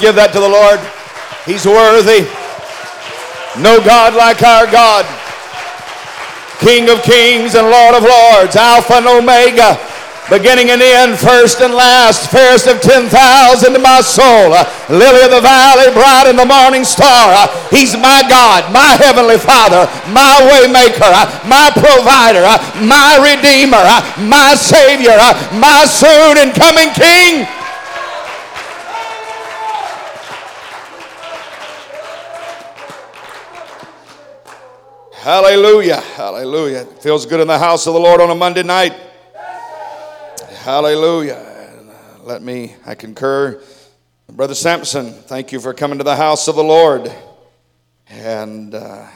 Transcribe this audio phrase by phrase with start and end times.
[0.00, 0.78] Give that to the Lord.
[1.42, 2.22] He's worthy.
[3.58, 5.02] No God like our God.
[6.62, 9.78] King of kings and Lord of lords, Alpha and Omega,
[10.30, 14.54] beginning and end, first and last, fairest of 10,000 to my soul,
[14.90, 17.46] lily of the valley, bright in the morning star.
[17.70, 21.10] He's my God, my heavenly Father, my waymaker,
[21.46, 22.46] my provider,
[22.82, 23.82] my redeemer,
[24.26, 25.18] my savior,
[25.58, 27.46] my soon and coming king.
[35.28, 36.00] Hallelujah.
[36.00, 36.78] Hallelujah.
[36.90, 38.94] It feels good in the house of the Lord on a Monday night.
[40.60, 41.84] Hallelujah.
[42.22, 43.62] Let me, I concur.
[44.30, 47.12] Brother Sampson, thank you for coming to the house of the Lord.
[48.08, 49.06] And uh,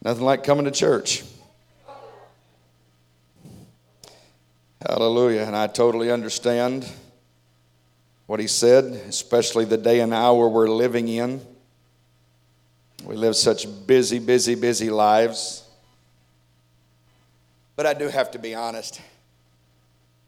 [0.00, 1.24] nothing like coming to church.
[4.88, 5.42] Hallelujah.
[5.42, 6.88] And I totally understand
[8.26, 11.40] what he said, especially the day and hour we're living in.
[13.04, 15.62] We live such busy, busy, busy lives.
[17.76, 19.00] But I do have to be honest.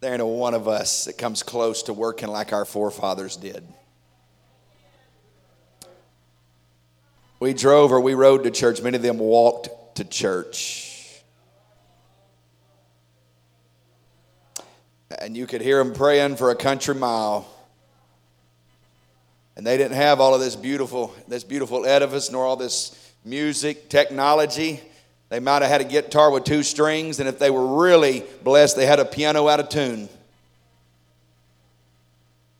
[0.00, 3.66] There ain't a one of us that comes close to working like our forefathers did.
[7.40, 8.82] We drove or we rode to church.
[8.82, 11.22] Many of them walked to church.
[15.20, 17.48] And you could hear them praying for a country mile.
[19.58, 23.88] And they didn't have all of this beautiful, this beautiful edifice nor all this music,
[23.88, 24.80] technology.
[25.30, 28.76] They might have had a guitar with two strings, and if they were really blessed,
[28.76, 30.08] they had a piano out of tune.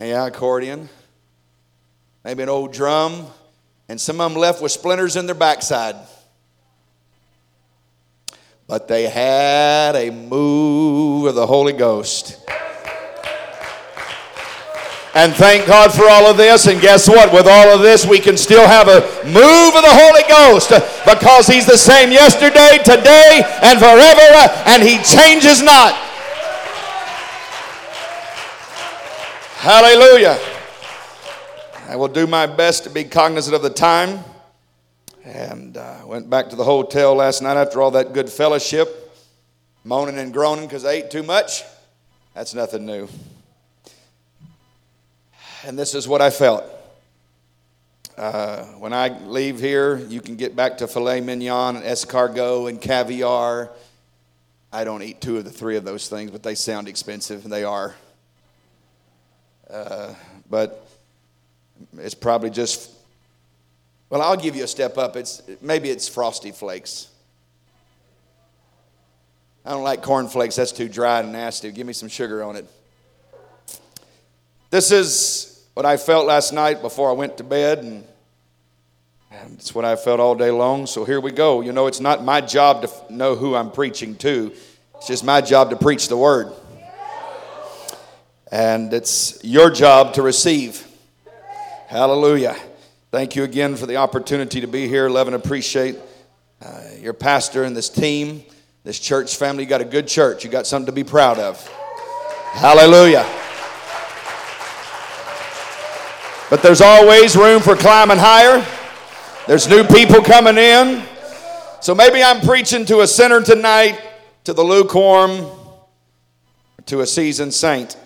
[0.00, 0.88] Yeah, accordion.
[2.24, 3.27] Maybe an old drum.
[3.88, 5.94] And some of them left with splinters in their backside.
[8.66, 12.38] But they had a move of the Holy Ghost.
[15.19, 16.69] And thank God for all of this.
[16.69, 17.33] And guess what?
[17.33, 20.70] With all of this, we can still have a move of the Holy Ghost
[21.05, 25.92] because He's the same yesterday, today, and forever, and He changes not.
[29.56, 30.39] Hallelujah.
[31.89, 34.23] I will do my best to be cognizant of the time.
[35.24, 39.12] And uh, went back to the hotel last night after all that good fellowship,
[39.83, 41.64] moaning and groaning because I ate too much.
[42.35, 43.08] That's nothing new
[45.64, 46.64] and this is what I felt.
[48.17, 52.80] Uh, when I leave here, you can get back to filet mignon and escargot and
[52.80, 53.70] caviar.
[54.73, 57.52] I don't eat two of the three of those things, but they sound expensive, and
[57.52, 57.95] they are.
[59.70, 60.14] Uh,
[60.51, 60.89] but
[61.98, 62.91] it's probably just,
[64.11, 65.17] well, I'll give you a step up.
[65.17, 67.08] It's, maybe it's Frosty Flakes.
[69.64, 71.70] I don't like corn flakes, that's too dry and nasty.
[71.73, 72.67] Give me some sugar on it.
[74.70, 78.05] This is what I felt last night before I went to bed, and,
[79.30, 80.86] and it's what I felt all day long.
[80.86, 81.62] So here we go.
[81.62, 84.52] You know, it's not my job to know who I'm preaching to,
[84.96, 86.52] it's just my job to preach the word.
[88.51, 90.86] And it's your job to receive.
[91.86, 92.56] Hallelujah.
[93.11, 95.08] Thank you again for the opportunity to be here.
[95.08, 95.96] Love and appreciate
[96.61, 98.42] uh, your pastor and this team,
[98.85, 99.64] this church family.
[99.64, 101.67] You got a good church, you got something to be proud of.
[102.52, 103.37] Hallelujah.
[106.51, 108.64] But there's always room for climbing higher.
[109.47, 111.03] There's new people coming in.
[111.81, 114.01] So maybe I'm preaching to a sinner tonight,
[114.45, 115.47] to the lukewarm,
[116.86, 117.97] to a seasoned saint.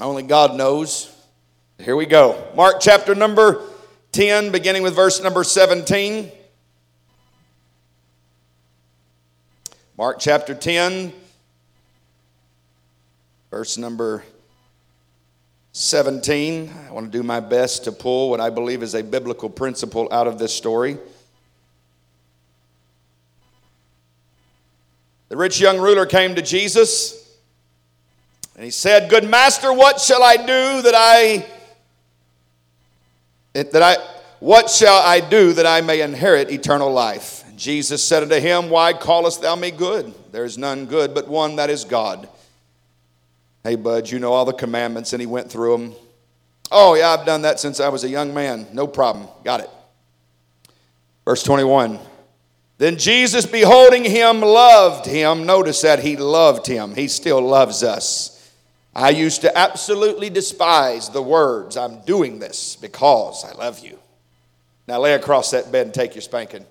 [0.00, 1.14] Only God knows.
[1.78, 2.42] Here we go.
[2.54, 3.62] Mark chapter number
[4.12, 6.30] 10, beginning with verse number 17.
[9.96, 11.12] Mark chapter 10,
[13.50, 14.22] verse number
[15.72, 16.70] 17.
[16.88, 20.08] I want to do my best to pull what I believe is a biblical principle
[20.10, 20.98] out of this story.
[25.28, 27.38] The rich young ruler came to Jesus
[28.56, 31.46] and he said, Good master, what shall I do that I
[33.54, 33.96] that I
[34.40, 37.44] what shall I do that I may inherit eternal life?
[37.56, 40.12] Jesus said unto him, Why callest thou me good?
[40.32, 42.28] There is none good but one that is God.
[43.62, 45.94] Hey, bud, you know all the commandments, and he went through them.
[46.72, 48.66] Oh, yeah, I've done that since I was a young man.
[48.72, 49.28] No problem.
[49.44, 49.70] Got it.
[51.24, 51.98] Verse 21.
[52.78, 55.44] Then Jesus, beholding him, loved him.
[55.44, 56.94] Notice that he loved him.
[56.94, 58.36] He still loves us.
[58.94, 63.98] I used to absolutely despise the words, I'm doing this because I love you.
[64.88, 66.66] Now lay across that bed and take your spanking.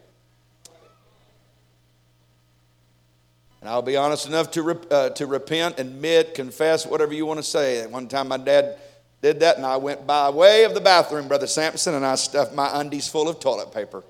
[3.62, 7.44] And I'll be honest enough to, uh, to repent, admit, confess, whatever you want to
[7.44, 7.86] say.
[7.88, 8.78] One time, my dad
[9.22, 12.56] Did that, and I went by way of the bathroom, Brother Sampson, and I stuffed
[12.56, 14.04] my undies full of toilet paper.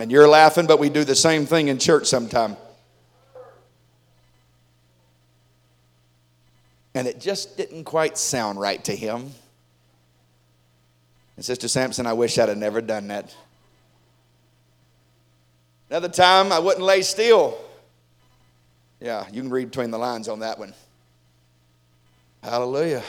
[0.00, 2.56] And you're laughing, but we do the same thing in church sometime.
[6.96, 9.30] And it just didn't quite sound right to him.
[11.36, 13.34] And Sister Sampson, I wish I'd have never done that.
[15.90, 17.56] Another time, I wouldn't lay still.
[19.00, 20.74] Yeah, you can read between the lines on that one.
[22.42, 23.02] Hallelujah.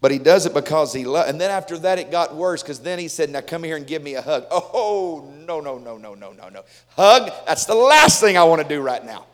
[0.00, 1.28] But he does it because he loves.
[1.28, 3.86] And then after that, it got worse because then he said, Now come here and
[3.86, 4.46] give me a hug.
[4.50, 6.64] Oh, no, no, no, no, no, no, no.
[6.96, 9.26] Hug, that's the last thing I want to do right now.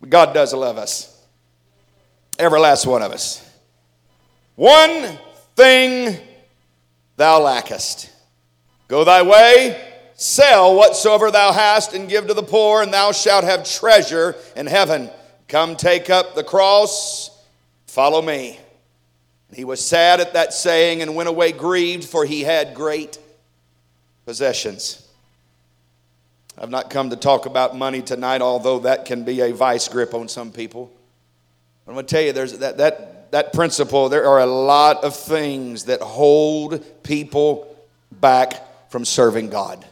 [0.00, 1.14] But God does love us.
[2.38, 3.44] Every last one of us.
[4.54, 5.18] One
[5.56, 6.16] thing
[7.16, 8.10] thou lackest.
[8.86, 9.87] Go thy way,
[10.18, 14.66] sell whatsoever thou hast, and give to the poor, and thou shalt have treasure in
[14.66, 15.08] heaven.
[15.46, 17.30] Come take up the cross,
[17.86, 18.58] follow me.
[19.54, 23.18] He was sad at that saying and went away grieved, for he had great
[24.26, 25.08] possessions.
[26.58, 30.12] I've not come to talk about money tonight, although that can be a vice grip
[30.12, 30.92] on some people.
[31.86, 35.04] But I'm going to tell you, there's that, that, that principle, there are a lot
[35.04, 37.74] of things that hold people
[38.10, 39.84] back from serving God,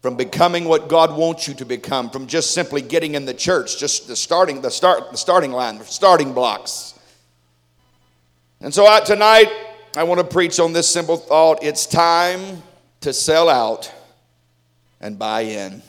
[0.00, 3.78] from becoming what God wants you to become, from just simply getting in the church,
[3.78, 6.98] just the starting, the start, the starting line, the starting blocks.
[8.60, 9.48] And so I, tonight,
[9.96, 12.62] I want to preach on this simple thought it's time
[13.00, 13.92] to sell out
[15.00, 15.82] and buy in.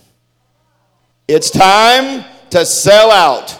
[1.27, 3.57] It's time to sell out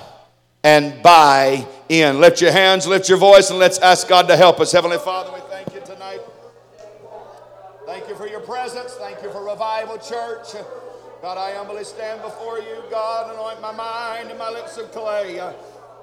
[0.64, 2.20] and buy in.
[2.20, 4.72] Lift your hands, lift your voice, and let's ask God to help us.
[4.72, 5.32] Heavenly Father,
[7.92, 8.94] Thank you for your presence.
[8.94, 10.54] Thank you for Revival Church.
[11.22, 15.42] God, I humbly stand before you, God, anoint my mind and my lips of clay.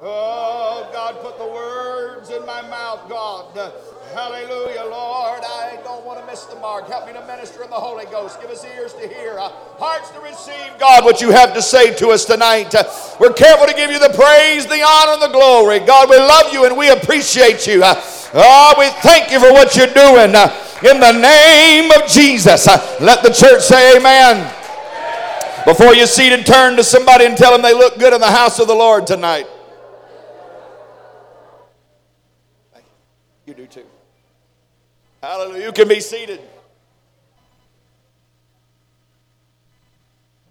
[0.03, 3.73] Oh, God, put the words in my mouth, God.
[4.13, 5.41] Hallelujah, Lord.
[5.43, 6.89] I don't want to miss the mark.
[6.89, 8.39] Help me to minister in the Holy Ghost.
[8.43, 9.49] Give us ears to hear, uh,
[9.79, 12.75] hearts to receive, God, what you have to say to us tonight.
[13.19, 15.79] We're careful to give you the praise, the honor, and the glory.
[15.79, 17.83] God, we love you and we appreciate you.
[17.83, 17.95] Uh,
[18.35, 20.35] oh, we thank you for what you're doing.
[20.85, 22.69] In the name of Jesus.
[22.69, 24.55] Uh, let the church say amen.
[25.65, 28.31] Before you seat and turn to somebody and tell them they look good in the
[28.31, 29.47] house of the Lord tonight.
[33.45, 33.85] You do too.
[35.23, 35.65] Hallelujah.
[35.65, 36.41] You can be seated.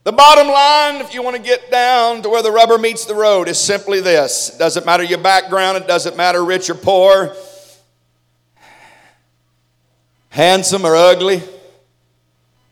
[0.04, 3.14] The bottom line, if you want to get down to where the rubber meets the
[3.14, 4.56] road, is simply this.
[4.56, 7.36] It doesn't matter your background, it doesn't matter rich or poor,
[10.38, 11.42] handsome or ugly,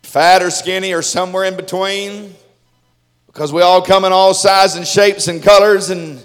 [0.03, 2.35] fat or skinny, or somewhere in between,
[3.25, 6.23] because we all come in all sizes and shapes and colors and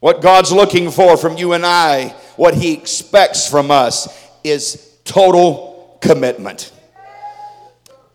[0.00, 4.08] what God's looking for from you and I, what He expects from us,
[4.42, 6.72] is total commitment.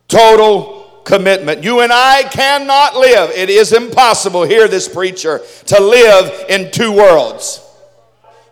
[0.10, 1.64] Total commitment.
[1.64, 6.92] You and I cannot live, it is impossible, hear this preacher, to live in two
[6.92, 7.66] worlds.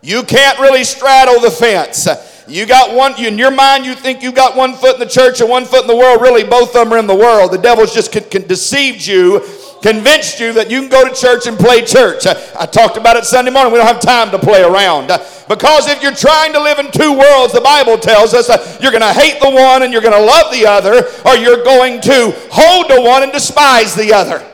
[0.00, 2.08] You can't really straddle the fence.
[2.50, 5.40] You got one, in your mind, you think you got one foot in the church
[5.40, 6.20] and one foot in the world.
[6.20, 7.52] Really, both of them are in the world.
[7.52, 9.40] The devil's just con- con- deceived you
[9.82, 12.26] convinced you that you can go to church and play church.
[12.26, 13.72] I talked about it Sunday morning.
[13.72, 15.06] We don't have time to play around.
[15.48, 18.48] Because if you're trying to live in two worlds, the Bible tells us
[18.82, 21.64] you're going to hate the one and you're going to love the other, or you're
[21.64, 24.46] going to hold the one and despise the other.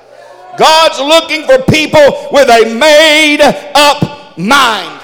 [0.57, 3.41] God's looking for people with a made
[3.75, 5.03] up mind.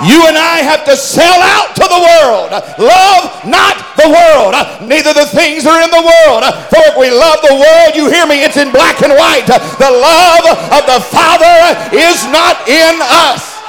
[0.00, 2.50] You and I have to sell out to the world.
[2.80, 4.56] Love not the world,
[4.88, 6.42] neither the things that are in the world.
[6.72, 9.46] For if we love the world, you hear me, it's in black and white.
[9.46, 13.60] The love of the Father is not in us.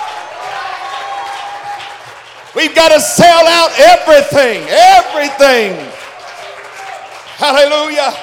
[2.56, 5.74] We've got to sell out everything, everything.
[7.38, 8.14] Hallelujah.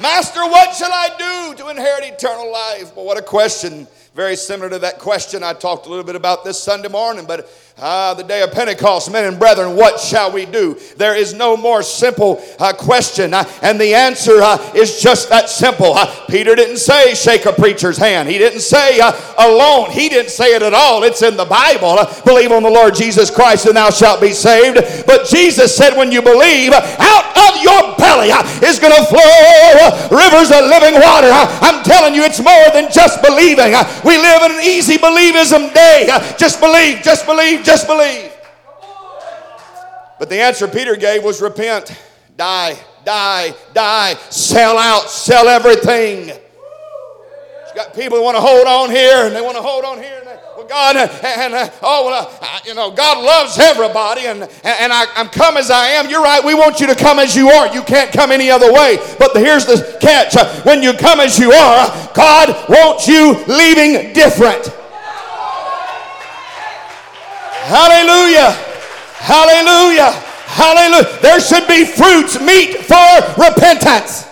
[0.00, 2.94] Master, what shall I do to inherit eternal life?
[2.96, 6.44] Well, what a question very similar to that question I talked a little bit about
[6.44, 10.46] this Sunday morning, but Ah, the day of Pentecost, men and brethren, what shall we
[10.46, 10.78] do?
[10.96, 15.48] There is no more simple uh, question, uh, and the answer uh, is just that
[15.48, 15.98] simple.
[16.28, 18.28] Peter didn't say, shake a preacher's hand.
[18.28, 19.00] He didn't say,
[19.38, 19.90] alone.
[19.90, 21.02] He didn't say it at all.
[21.02, 21.98] It's in the Bible.
[22.24, 24.78] Believe on the Lord Jesus Christ, and thou shalt be saved.
[25.04, 28.30] But Jesus said, when you believe, out of your belly
[28.62, 31.26] is going to flow rivers of living water.
[31.58, 33.74] I'm telling you, it's more than just believing.
[34.06, 36.06] We live in an easy believism day.
[36.38, 38.32] Just believe, just believe, just believe.
[40.18, 41.96] But the answer Peter gave was repent,
[42.36, 46.28] die, die, die, sell out, sell everything.
[46.28, 49.98] You got people that want to hold on here and they want to hold on
[49.98, 50.24] here.
[50.56, 55.06] Well, God, and, uh, oh, well, uh, you know, God loves everybody and, and I,
[55.16, 56.08] I'm come as I am.
[56.08, 56.44] You're right.
[56.44, 57.74] We want you to come as you are.
[57.74, 58.98] You can't come any other way.
[59.18, 60.36] But here's the catch.
[60.36, 64.72] Uh, when you come as you are, God wants you leaving different.
[67.64, 68.52] Hallelujah.
[69.24, 70.12] Hallelujah.
[70.52, 71.18] Hallelujah.
[71.22, 73.08] There should be fruits, meat for
[73.40, 74.28] repentance.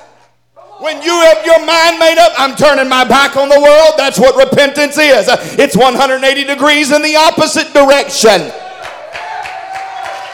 [0.84, 3.94] When you have your mind made up, I'm turning my back on the world.
[3.96, 5.32] That's what repentance is.
[5.56, 8.52] It's 180 degrees in the opposite direction.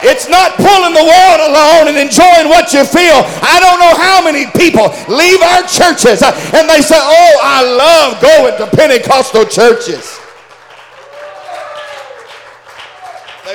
[0.02, 3.22] It's not pulling the world alone and enjoying what you feel.
[3.46, 8.20] I don't know how many people leave our churches and they say, Oh, I love
[8.20, 10.17] going to Pentecostal churches.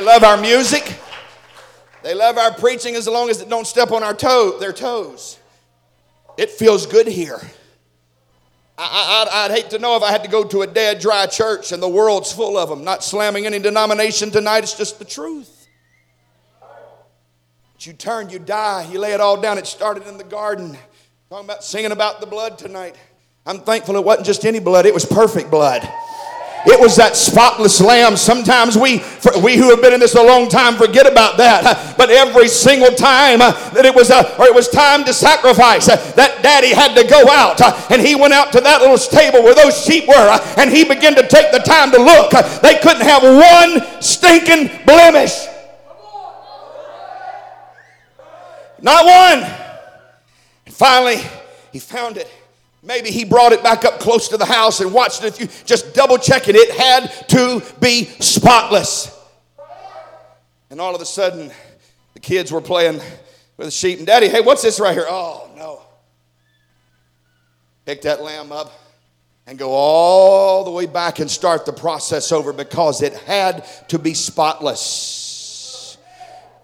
[0.04, 1.00] Love our music.
[2.04, 5.40] They love our preaching as long as it don't step on our toe, their toes.
[6.38, 7.40] It feels good here.
[8.78, 11.72] I, would hate to know if I had to go to a dead, dry church
[11.72, 12.84] and the world's full of them.
[12.84, 15.68] Not slamming any denomination tonight, it's just the truth.
[16.60, 19.58] But you turn, you die, you lay it all down.
[19.58, 20.78] It started in the garden.
[21.30, 22.96] Talking about singing about the blood tonight.
[23.46, 25.88] I'm thankful it wasn't just any blood, it was perfect blood.
[26.66, 28.16] It was that spotless lamb.
[28.16, 29.04] Sometimes we,
[29.44, 31.98] we who have been in this a long time, forget about that.
[31.98, 35.90] But every single time uh, that it was, a, or it was time to sacrifice,
[35.90, 38.98] uh, that daddy had to go out, uh, and he went out to that little
[38.98, 42.32] stable where those sheep were, and he began to take the time to look.
[42.62, 45.48] They couldn't have one stinking blemish.
[48.82, 49.50] Not one.
[50.66, 51.18] And finally,
[51.72, 52.30] he found it.
[52.84, 55.40] Maybe he brought it back up close to the house and watched it.
[55.40, 59.18] You just double checking, it, had to be spotless.
[60.70, 61.50] And all of a sudden,
[62.14, 62.96] the kids were playing
[63.56, 64.00] with the sheep.
[64.00, 65.06] And Daddy, hey, what's this right here?
[65.08, 65.82] Oh, no.
[67.86, 68.74] Pick that lamb up
[69.48, 73.98] and go all the way back and start the process over because it had to
[73.98, 75.98] be spotless.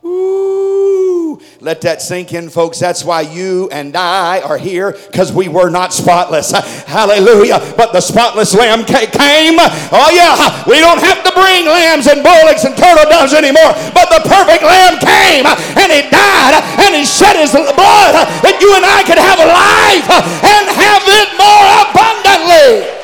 [0.03, 1.18] Ooh.
[1.59, 2.79] Let that sink in, folks.
[2.79, 6.51] That's why you and I are here because we were not spotless.
[6.85, 7.59] Hallelujah.
[7.77, 9.59] But the spotless lamb came.
[9.91, 10.63] Oh, yeah.
[10.65, 13.73] We don't have to bring lambs and bullocks and turtle doves anymore.
[13.93, 18.73] But the perfect lamb came and he died and he shed his blood that you
[18.75, 20.07] and I could have life
[20.41, 22.98] and have it more abundantly.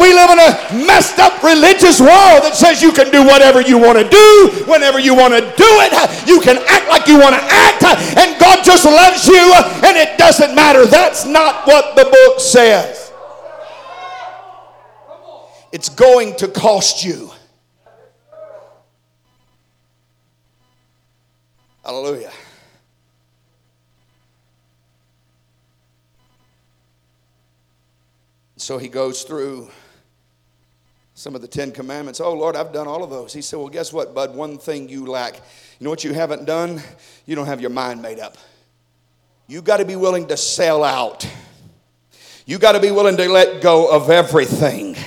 [0.00, 3.78] We live in a messed up religious world that says you can do whatever you
[3.78, 5.92] want to do, whenever you want to do it.
[6.28, 7.84] You can act like you want to act,
[8.16, 9.38] and God just loves you,
[9.86, 10.86] and it doesn't matter.
[10.86, 13.12] That's not what the book says.
[15.72, 17.30] It's going to cost you.
[21.84, 22.32] Hallelujah.
[28.68, 29.70] So he goes through
[31.14, 32.20] some of the Ten Commandments.
[32.20, 33.32] Oh, Lord, I've done all of those.
[33.32, 34.36] He said, Well, guess what, bud?
[34.36, 35.36] One thing you lack.
[35.36, 36.82] You know what you haven't done?
[37.24, 38.36] You don't have your mind made up.
[39.46, 41.26] You got to be willing to sell out.
[42.44, 44.98] You got to be willing to let go of everything.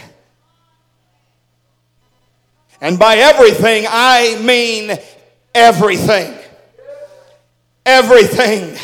[2.81, 4.97] And by everything, I mean
[5.53, 6.35] everything.
[7.85, 8.75] Everything.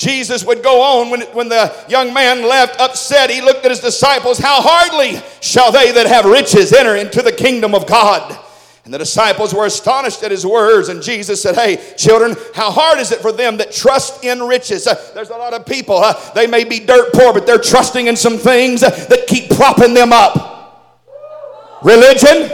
[0.00, 3.28] Jesus would go on when, when the young man left upset.
[3.28, 4.38] He looked at his disciples.
[4.38, 8.38] How hardly shall they that have riches enter into the kingdom of God?
[8.86, 10.88] And the disciples were astonished at his words.
[10.88, 14.86] And Jesus said, Hey, children, how hard is it for them that trust in riches?
[14.86, 18.06] Uh, there's a lot of people, uh, they may be dirt poor, but they're trusting
[18.06, 22.50] in some things uh, that keep propping them up religion,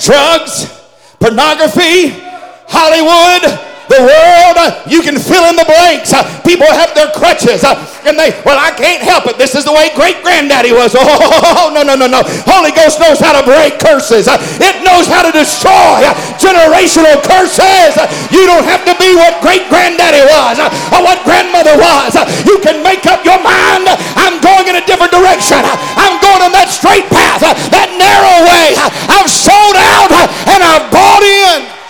[0.00, 0.66] drugs,
[1.20, 2.08] pornography,
[2.66, 6.16] Hollywood the world, uh, you can fill in the blanks.
[6.16, 7.76] Uh, people have their crutches uh,
[8.08, 9.36] and they, well, I can't help it.
[9.36, 10.96] This is the way great granddaddy was.
[11.62, 12.24] Oh, no, no, no, no.
[12.48, 16.00] Holy Ghost knows how to break curses, it knows how to destroy
[16.40, 17.92] generational curses.
[18.32, 22.16] You don't have to be what great granddaddy was or what grandmother was.
[22.48, 23.86] You can make up your mind.
[24.16, 25.60] I'm going in a different direction.
[25.60, 28.74] I'm going in that straight path, that narrow way.
[29.12, 30.10] I've sold out
[30.48, 31.82] and I've bought in.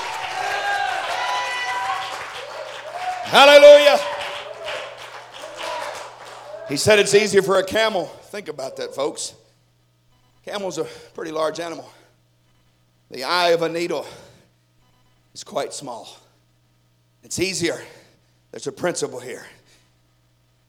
[3.33, 3.99] Hallelujah.
[6.73, 8.07] He said it's easier for a camel.
[8.07, 9.35] Think about that, folks.
[10.47, 11.87] Camel's a pretty large animal.
[13.11, 14.07] The eye of a needle
[15.35, 16.09] is quite small.
[17.23, 17.79] It's easier.
[18.53, 19.45] There's a principle here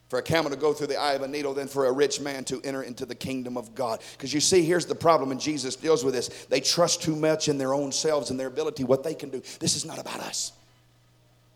[0.10, 2.20] for a camel to go through the eye of a needle than for a rich
[2.20, 4.02] man to enter into the kingdom of God.
[4.18, 6.28] Because you see, here's the problem, and Jesus deals with this.
[6.50, 9.42] They trust too much in their own selves and their ability, what they can do.
[9.62, 10.52] This is not about us.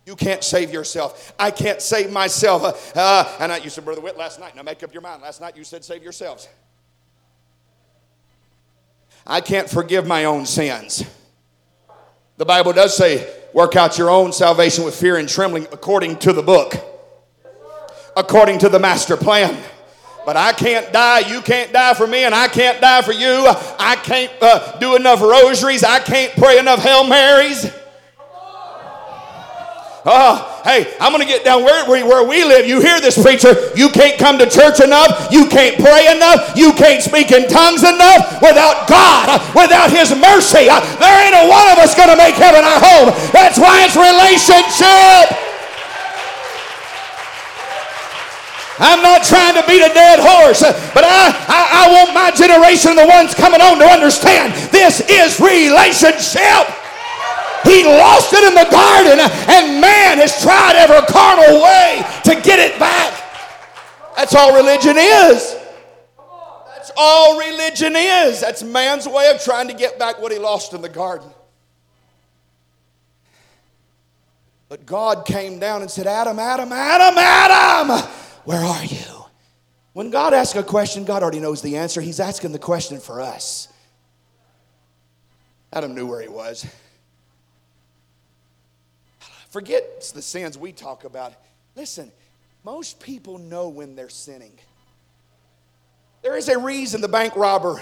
[0.07, 1.33] You can't save yourself.
[1.37, 2.63] I can't save myself.
[2.63, 4.55] Uh, uh, and I, you said, Brother Witt, last night.
[4.55, 5.21] Now make up your mind.
[5.21, 6.47] Last night you said, save yourselves.
[9.27, 11.03] I can't forgive my own sins.
[12.37, 16.31] The Bible does say, work out your own salvation with fear and trembling according to
[16.31, 16.75] the book,
[18.15, 19.61] according to the master plan.
[20.25, 21.19] But I can't die.
[21.29, 23.45] You can't die for me, and I can't die for you.
[23.77, 25.83] I can't uh, do enough rosaries.
[25.83, 27.69] I can't pray enough Hail Marys.
[30.07, 32.63] Oh, hey, I'm going to get down where, where we live.
[32.63, 33.75] You hear this preacher.
[33.75, 35.27] You can't come to church enough.
[35.35, 36.55] You can't pray enough.
[36.55, 40.71] You can't speak in tongues enough without God, without His mercy.
[40.71, 43.11] Uh, there ain't a one of us going to make heaven our home.
[43.35, 45.27] That's why it's relationship.
[48.79, 50.63] I'm not trying to beat a dead horse,
[50.95, 55.41] but I, I, I want my generation, the ones coming on, to understand this is
[55.43, 56.86] relationship.
[57.67, 62.59] He lost it in the garden, and man has tried every carnal way to get
[62.59, 63.13] it back.
[64.15, 65.55] That's all religion is.
[66.73, 68.39] That's all religion is.
[68.39, 71.29] That's man's way of trying to get back what he lost in the garden.
[74.69, 78.09] But God came down and said, Adam, Adam, Adam, Adam,
[78.43, 79.25] where are you?
[79.93, 82.01] When God asks a question, God already knows the answer.
[82.01, 83.67] He's asking the question for us.
[85.73, 86.65] Adam knew where he was.
[89.57, 91.33] Forget the sins we talk about.
[91.75, 92.11] Listen,
[92.63, 94.51] most people know when they're sinning.
[96.21, 97.81] There is a reason the bank robber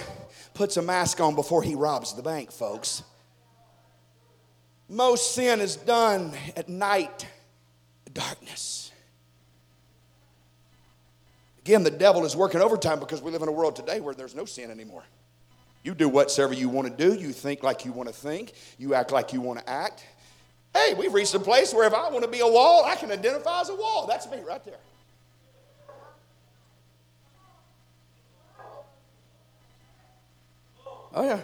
[0.54, 3.04] puts a mask on before he robs the bank, folks.
[4.88, 7.28] Most sin is done at night,
[8.14, 8.94] darkness.
[11.60, 14.34] Again, the devil is working overtime because we live in a world today where there's
[14.34, 15.04] no sin anymore.
[15.84, 18.94] You do whatever you want to do, you think like you want to think, you
[18.94, 20.06] act like you want to act.
[20.76, 23.10] Hey, we've reached a place where if I want to be a wall, I can
[23.10, 24.08] identify as a wall.
[24.08, 24.76] That's me right there.
[31.14, 31.42] Oh, yeah.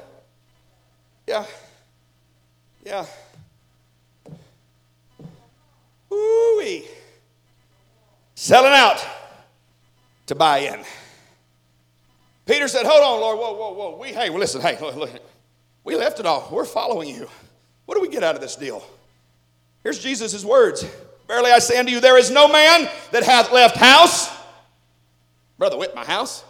[1.25, 1.45] Yeah.
[2.85, 3.05] Yeah.
[6.11, 6.85] Ooh-wee.
[8.35, 9.01] Selling out
[10.25, 10.83] to buy in.
[12.45, 13.39] Peter said, Hold on, Lord.
[13.39, 13.97] Whoa, whoa, whoa.
[13.97, 15.09] We, hey, well, listen, hey, look, look.
[15.85, 16.49] We left it all.
[16.51, 17.29] We're following you.
[17.85, 18.83] What do we get out of this deal?
[19.83, 20.85] Here's Jesus' words
[21.31, 24.29] Verily I say unto you, there is no man that hath left house.
[25.57, 26.43] Brother Witt, my house.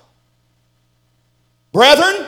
[1.71, 2.25] Brethren,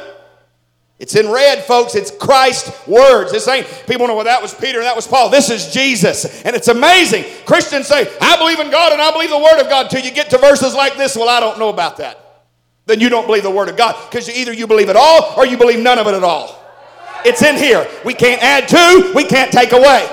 [1.00, 1.96] it's in red, folks.
[1.96, 3.32] It's Christ's words.
[3.32, 5.30] This ain't people know well, that was Peter and that was Paul.
[5.30, 6.44] This is Jesus.
[6.44, 7.26] And it's amazing.
[7.48, 10.12] Christians say, I believe in God and I believe the Word of God till you
[10.12, 11.16] get to verses like this.
[11.16, 12.44] Well, I don't know about that.
[12.86, 13.96] Then you don't believe the Word of God.
[14.12, 16.64] Because either you believe it all or you believe none of it at all.
[17.26, 17.90] It's in here.
[18.06, 20.08] We can't add to, we can't take away.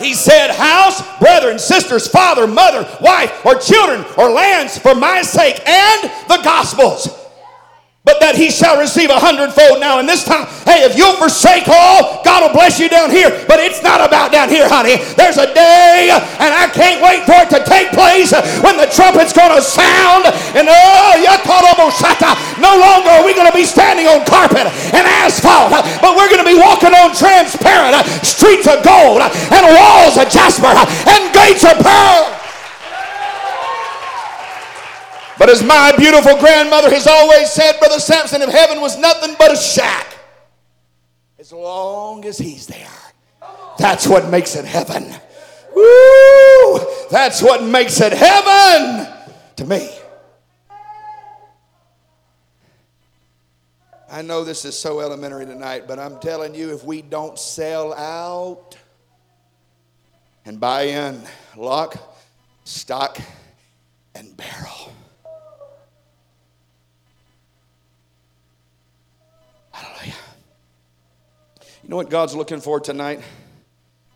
[0.00, 5.60] He said, House, brethren, sisters, father, mother, wife, or children, or lands for my sake
[5.68, 7.19] and the gospel's
[8.04, 10.48] but that he shall receive a hundredfold now in this time.
[10.64, 13.28] Hey, if you'll forsake all, God will bless you down here.
[13.44, 14.96] But it's not about down here, honey.
[15.20, 18.32] There's a day, and I can't wait for it to take place
[18.64, 20.32] when the trumpet's going to sound.
[20.56, 21.00] And oh,
[22.60, 24.64] no longer are we going to be standing on carpet
[24.96, 30.16] and asphalt, but we're going to be walking on transparent streets of gold and walls
[30.16, 32.40] of jasper and gates of pearl.
[35.40, 39.50] But as my beautiful grandmother has always said, Brother Sampson, if heaven was nothing but
[39.50, 40.18] a shack,
[41.38, 42.86] as long as he's there,
[43.78, 45.02] that's what makes it heaven.
[45.74, 46.80] Woo!
[47.10, 49.08] That's what makes it heaven
[49.56, 49.90] to me.
[54.10, 57.94] I know this is so elementary tonight, but I'm telling you, if we don't sell
[57.94, 58.76] out
[60.44, 61.22] and buy in
[61.56, 61.96] lock,
[62.64, 63.18] stock,
[64.14, 64.92] and barrel,
[69.80, 70.14] Hallelujah.
[71.79, 73.20] You know what God's looking for tonight?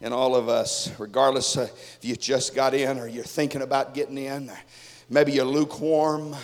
[0.00, 4.16] And all of us, regardless if you just got in or you're thinking about getting
[4.16, 4.58] in, or
[5.10, 6.36] maybe you're lukewarm,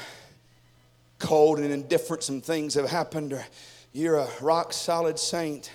[1.20, 3.46] cold, and indifferent, some things have happened, or
[3.92, 5.70] you're a rock solid saint.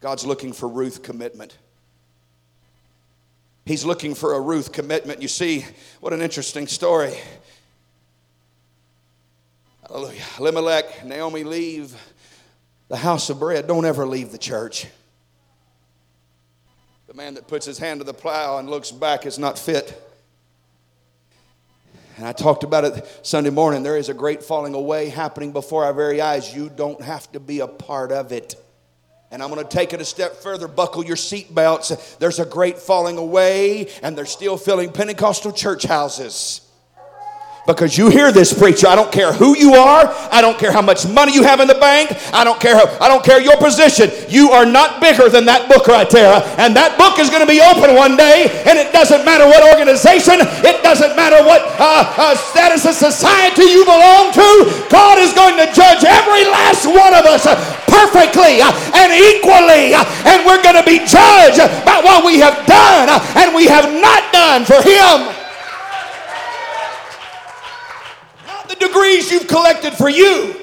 [0.00, 1.56] God's looking for Ruth commitment.
[3.64, 5.22] He's looking for a Ruth commitment.
[5.22, 5.64] You see,
[6.00, 7.14] what an interesting story.
[9.86, 10.22] Hallelujah.
[10.40, 11.94] Elimelech, Naomi leave
[12.90, 13.66] the house of bread.
[13.68, 14.86] Don't ever leave the church.
[17.06, 19.96] The man that puts his hand to the plow and looks back is not fit.
[22.16, 23.82] And I talked about it Sunday morning.
[23.82, 26.54] There is a great falling away happening before our very eyes.
[26.54, 28.56] You don't have to be a part of it.
[29.30, 30.66] And I'm going to take it a step further.
[30.66, 32.18] Buckle your seatbelts.
[32.18, 36.68] There's a great falling away, and they're still filling Pentecostal church houses.
[37.66, 40.80] Because you hear this preacher, I don't care who you are, I don't care how
[40.80, 43.56] much money you have in the bank, I don't care how, I don't care your
[43.60, 44.10] position.
[44.32, 46.40] You are not bigger than that book right there.
[46.56, 49.60] And that book is going to be open one day, and it doesn't matter what
[49.76, 54.48] organization, it doesn't matter what uh, uh, status of society you belong to.
[54.88, 57.44] God is going to judge every last one of us
[57.86, 63.54] perfectly and equally, and we're going to be judged by what we have done and
[63.54, 65.39] we have not done for Him.
[68.80, 70.56] Degrees you've collected for you.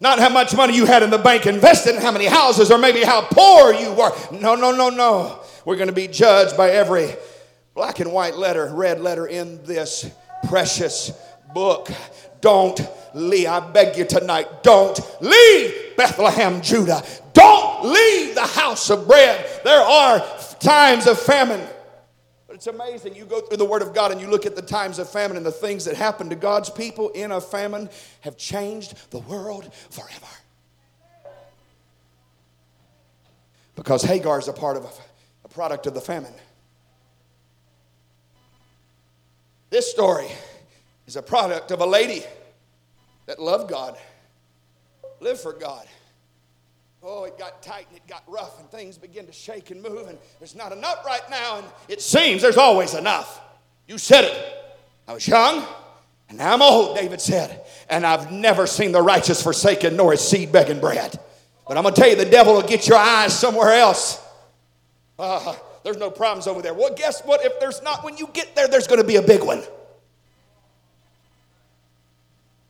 [0.00, 2.78] Not how much money you had in the bank invested in how many houses or
[2.78, 4.12] maybe how poor you were.
[4.32, 5.40] No, no, no, no.
[5.64, 7.14] We're going to be judged by every
[7.74, 10.08] black and white letter, red letter in this
[10.48, 11.12] precious
[11.52, 11.90] book.
[12.40, 12.80] Don't
[13.14, 13.48] leave.
[13.48, 17.02] I beg you tonight, don't leave Bethlehem, Judah.
[17.32, 19.44] Don't leave the house of bread.
[19.64, 20.24] There are
[20.60, 21.60] times of famine.
[22.58, 23.14] It's amazing.
[23.14, 25.36] You go through the Word of God and you look at the times of famine
[25.36, 27.88] and the things that happen to God's people in a famine
[28.22, 30.26] have changed the world forever.
[33.76, 34.90] Because Hagar is a part of a,
[35.44, 36.34] a product of the famine.
[39.70, 40.26] This story
[41.06, 42.24] is a product of a lady
[43.26, 43.96] that loved God,
[45.20, 45.86] lived for God,
[47.02, 50.08] Oh, it got tight and it got rough, and things begin to shake and move,
[50.08, 53.40] and there's not enough right now, and it seems there's always enough.
[53.86, 54.54] You said it.
[55.06, 55.64] I was young,
[56.28, 60.20] and now I'm old, David said, and I've never seen the righteous forsaken nor his
[60.20, 61.18] seed begging bread.
[61.66, 64.20] But I'm going to tell you, the devil will get your eyes somewhere else.
[65.18, 66.74] Uh, there's no problems over there.
[66.74, 67.44] Well, guess what?
[67.44, 69.62] If there's not, when you get there, there's going to be a big one.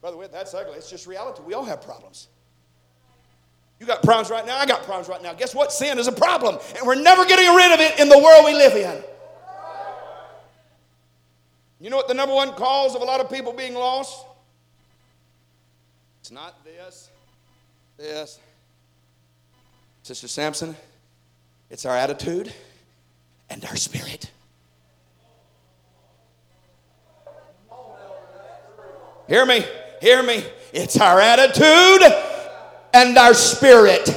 [0.00, 0.74] Brother, Witt, that's ugly.
[0.74, 1.42] It's just reality.
[1.44, 2.28] We all have problems.
[3.80, 4.58] You got problems right now.
[4.58, 5.32] I got problems right now.
[5.34, 5.72] Guess what?
[5.72, 8.54] Sin is a problem, and we're never getting rid of it in the world we
[8.54, 9.02] live in.
[11.80, 14.24] You know what the number one cause of a lot of people being lost?
[16.20, 17.08] It's not this,
[17.96, 18.40] this.
[20.02, 20.74] Sister Sampson,
[21.70, 22.52] it's our attitude
[23.48, 24.30] and our spirit.
[29.28, 29.64] Hear me,
[30.00, 30.42] hear me.
[30.72, 32.27] It's our attitude
[32.92, 34.08] and our spirit.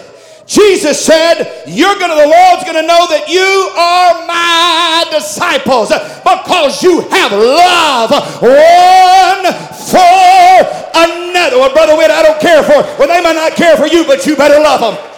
[0.45, 5.89] Jesus said, You're gonna, the Lord's gonna know that you are my disciples
[6.23, 9.43] because you have love one
[9.87, 10.51] for
[10.91, 11.57] another.
[11.57, 14.25] Well, Brother Witt, I don't care for, well, they might not care for you, but
[14.25, 15.10] you better love them.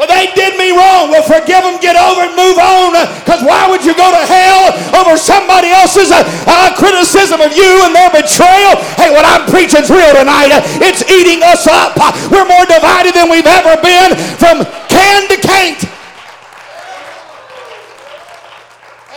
[0.00, 1.12] Well, they did me wrong.
[1.12, 2.96] Well, forgive them, get over and move on.
[3.20, 7.84] Because why would you go to hell over somebody else's uh, uh, criticism of you
[7.84, 8.80] and their betrayal?
[8.96, 10.56] Hey, what I'm preaching's real tonight.
[10.80, 12.00] It's eating us up.
[12.32, 15.84] We're more divided than we've ever been from can to can't.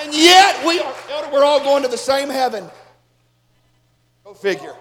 [0.03, 2.69] And yet we are, we're all going to the same heaven.
[4.25, 4.75] Go figure.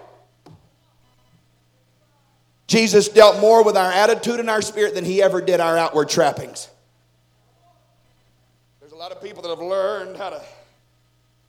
[2.67, 6.09] Jesus dealt more with our attitude and our spirit than he ever did our outward
[6.09, 6.69] trappings.
[8.79, 10.41] There's a lot of people that have learned how to,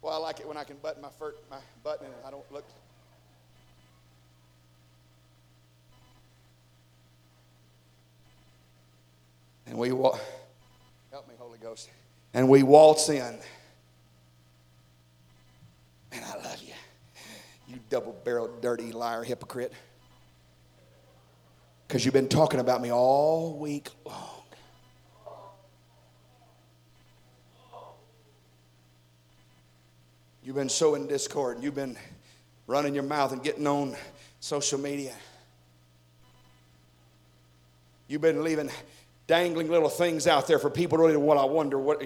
[0.03, 2.51] well, I like it when I can button my, fir- my button and I don't
[2.53, 2.65] look.
[9.67, 10.21] And we walk,
[11.11, 11.89] help me, Holy Ghost.
[12.35, 13.39] And we waltz in.
[16.13, 16.75] And I love you.
[17.67, 19.73] You double barreled, dirty liar, hypocrite
[21.87, 24.31] because you've been talking about me all week long.
[30.43, 31.57] You've been sowing discord.
[31.57, 31.97] and You've been
[32.67, 33.97] running your mouth and getting on
[34.41, 35.15] social media.
[38.09, 38.71] You've been leaving
[39.27, 42.03] dangling little things out there for people to really what I wonder what.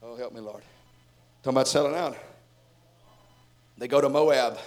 [0.00, 0.62] Oh, help me, Lord.
[1.42, 2.16] Talking about selling out.
[3.76, 4.58] They go to Moab.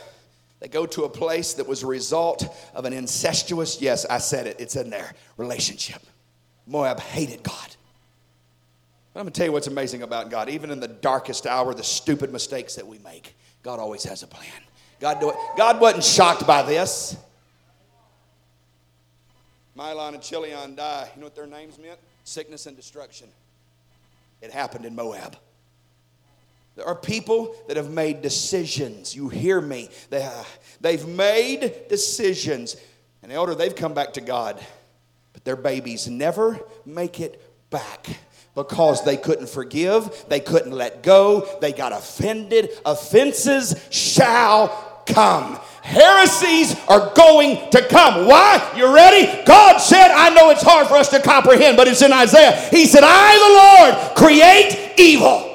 [0.61, 2.45] They go to a place that was a result
[2.75, 6.01] of an incestuous, yes, I said it, it's in there, relationship.
[6.67, 7.75] Moab hated God.
[9.13, 10.49] But I'm going to tell you what's amazing about God.
[10.49, 14.27] Even in the darkest hour, the stupid mistakes that we make, God always has a
[14.27, 14.47] plan.
[14.99, 15.35] God, do it.
[15.57, 17.17] God wasn't shocked by this.
[19.75, 21.09] Mahlon and Chilion die.
[21.15, 21.97] You know what their names meant?
[22.23, 23.27] Sickness and destruction.
[24.41, 25.37] It happened in Moab.
[26.75, 29.15] There are people that have made decisions.
[29.15, 29.89] You hear me.
[30.09, 30.43] They, uh,
[30.79, 32.77] they've made decisions.
[33.21, 34.63] And elder, they've come back to God.
[35.33, 38.07] But their babies never make it back
[38.55, 42.69] because they couldn't forgive, they couldn't let go, they got offended.
[42.85, 44.67] Offenses shall
[45.05, 45.57] come.
[45.81, 48.27] Heresies are going to come.
[48.27, 48.73] Why?
[48.75, 49.43] You ready?
[49.45, 52.55] God said, I know it's hard for us to comprehend, but it's in Isaiah.
[52.69, 55.50] He said, I, the Lord, create evil.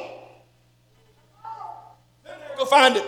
[2.66, 3.04] Find it.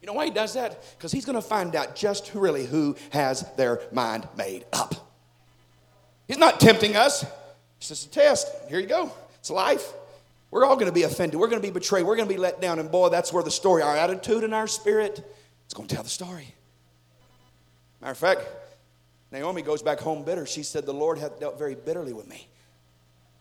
[0.00, 0.84] You know why he does that?
[0.98, 4.94] Because he's going to find out just really who has their mind made up.
[6.28, 7.24] He's not tempting us.
[7.78, 8.48] It's just a test.
[8.68, 9.12] Here you go.
[9.38, 9.92] It's life.
[10.50, 11.40] We're all going to be offended.
[11.40, 12.04] We're going to be betrayed.
[12.04, 12.78] We're going to be let down.
[12.78, 15.24] And boy, that's where the story, our attitude and our spirit,
[15.64, 16.54] it's going to tell the story.
[18.00, 18.42] Matter of fact,
[19.32, 20.46] Naomi goes back home bitter.
[20.46, 22.46] She said, The Lord hath dealt very bitterly with me.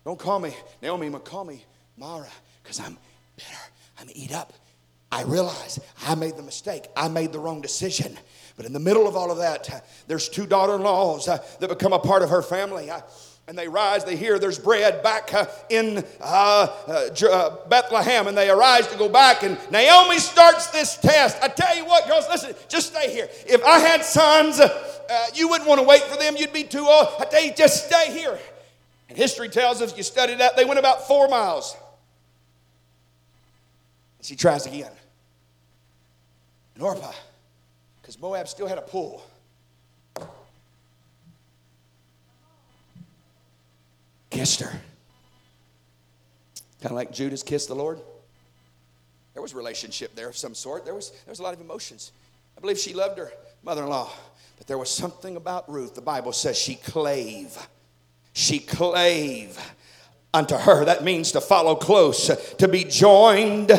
[0.05, 1.63] Don't call me Naomi, but call me
[1.97, 2.27] Mara,
[2.63, 2.97] because I'm
[3.35, 3.59] bitter.
[3.99, 4.53] I'm eat up.
[5.11, 6.87] I realize I made the mistake.
[6.95, 8.17] I made the wrong decision.
[8.57, 11.69] But in the middle of all of that, there's two daughter in laws uh, that
[11.69, 12.89] become a part of her family.
[12.89, 13.01] Uh,
[13.47, 18.37] and they rise, they hear there's bread back uh, in uh, uh, uh, Bethlehem, and
[18.37, 19.43] they arise to go back.
[19.43, 21.37] And Naomi starts this test.
[21.43, 23.27] I tell you what, girls, listen, just stay here.
[23.45, 24.69] If I had sons, uh,
[25.35, 27.09] you wouldn't want to wait for them, you'd be too old.
[27.19, 28.39] I tell you, just stay here.
[29.09, 31.75] And history tells us, you study that, they went about four miles.
[34.23, 34.91] She tries again.
[36.73, 37.11] And Orpah,
[38.01, 39.23] because Moab still had a pull.
[44.33, 44.71] kissed her.
[46.81, 47.99] Kind of like Judas kissed the Lord.
[49.33, 50.85] There was relationship there of some sort.
[50.85, 52.11] There was, there was a lot of emotions.
[52.57, 53.31] I believe she loved her
[53.63, 54.11] mother in law.
[54.57, 55.95] But there was something about Ruth.
[55.95, 57.67] The Bible says she clave.
[58.33, 59.57] She clave
[60.33, 60.85] unto her.
[60.85, 63.71] That means to follow close, to be joined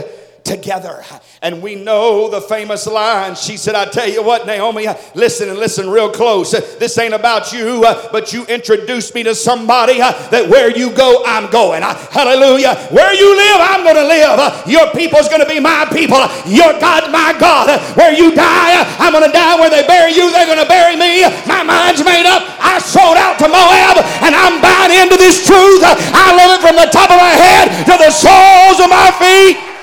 [0.44, 1.02] together.
[1.40, 3.34] And we know the famous line.
[3.34, 6.52] She said, I tell you what, Naomi, listen and listen real close.
[6.52, 7.80] This ain't about you,
[8.12, 11.82] but you introduced me to somebody that where you go, I'm going.
[11.82, 12.76] Hallelujah.
[12.92, 14.68] Where you live, I'm going to live.
[14.68, 16.20] Your people's going to be my people.
[16.44, 17.80] Your God, my God.
[17.96, 19.56] Where you die, I'm going to die.
[19.56, 21.24] Where they bury you, they're going to bury me.
[21.48, 22.44] My mind's made up.
[22.60, 25.80] I sold out to Moab and I'm buying into this truth.
[25.84, 29.73] I love it from the top of my head to the soles of my feet.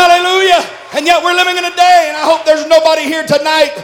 [0.00, 0.64] Hallelujah.
[0.96, 3.74] And yet we're living in a day, and I hope there's nobody here tonight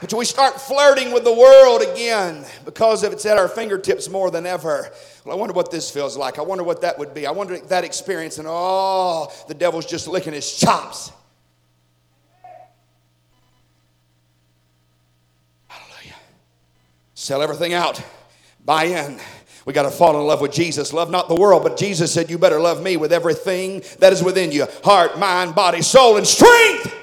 [0.00, 4.30] but we start flirting with the world again because of it's at our fingertips more
[4.30, 4.90] than ever.
[5.24, 6.38] Well, I wonder what this feels like.
[6.38, 7.26] I wonder what that would be.
[7.26, 11.10] I wonder that experience, and oh, the devil's just licking his chops.
[15.66, 16.14] Hallelujah.
[17.14, 18.00] Sell everything out,
[18.64, 19.18] buy in.
[19.66, 20.92] We got to fall in love with Jesus.
[20.92, 24.22] Love not the world, but Jesus said, You better love me with everything that is
[24.22, 26.94] within you heart, mind, body, soul, and strength.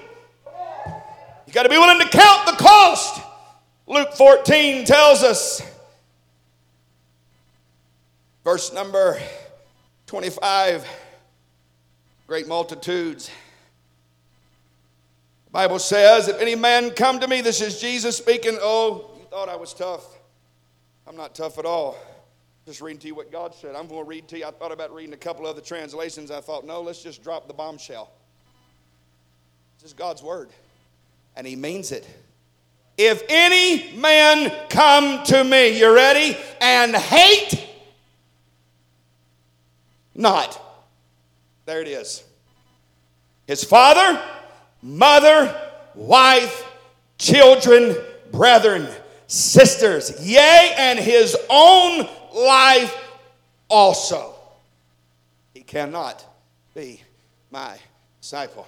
[1.46, 3.22] You got to be willing to count the cost.
[3.86, 5.62] Luke 14 tells us,
[8.46, 9.20] verse number
[10.08, 10.88] 25
[12.28, 13.30] great multitudes.
[15.46, 18.58] The Bible says, If any man come to me, this is Jesus speaking.
[18.62, 20.06] Oh, you thought I was tough.
[21.06, 21.98] I'm not tough at all.
[22.66, 23.76] Just reading to you what God said.
[23.76, 24.46] I'm going to read to you.
[24.46, 26.32] I thought about reading a couple other translations.
[26.32, 28.12] I thought, no, let's just drop the bombshell.
[29.80, 30.50] This is God's word,
[31.36, 32.08] and He means it.
[32.98, 36.38] If any man come to me, you ready?
[36.62, 37.64] And hate
[40.16, 40.60] not.
[41.66, 42.24] There it is.
[43.48, 44.22] His father,
[44.82, 45.54] mother,
[45.96, 46.66] wife,
[47.18, 47.96] children,
[48.32, 48.88] brethren,
[49.28, 52.96] sisters, yea, and his own life
[53.70, 54.36] also.
[55.54, 56.26] He cannot
[56.76, 57.02] be
[57.52, 57.78] my
[58.22, 58.68] disciple.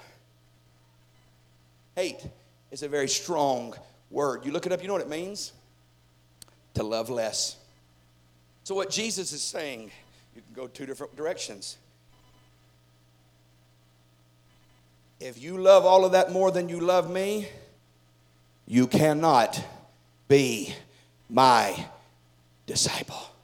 [1.96, 2.26] Hate
[2.72, 3.74] is a very strong
[4.12, 4.46] word.
[4.46, 5.54] You look it up, you know what it means?
[6.76, 7.58] To love less.
[8.64, 9.92] So, what Jesus is saying,
[10.36, 11.78] you can go two different directions.
[15.20, 17.48] If you love all of that more than you love me,
[18.68, 19.64] you cannot
[20.28, 20.74] be
[21.30, 21.86] my
[22.66, 23.35] disciple.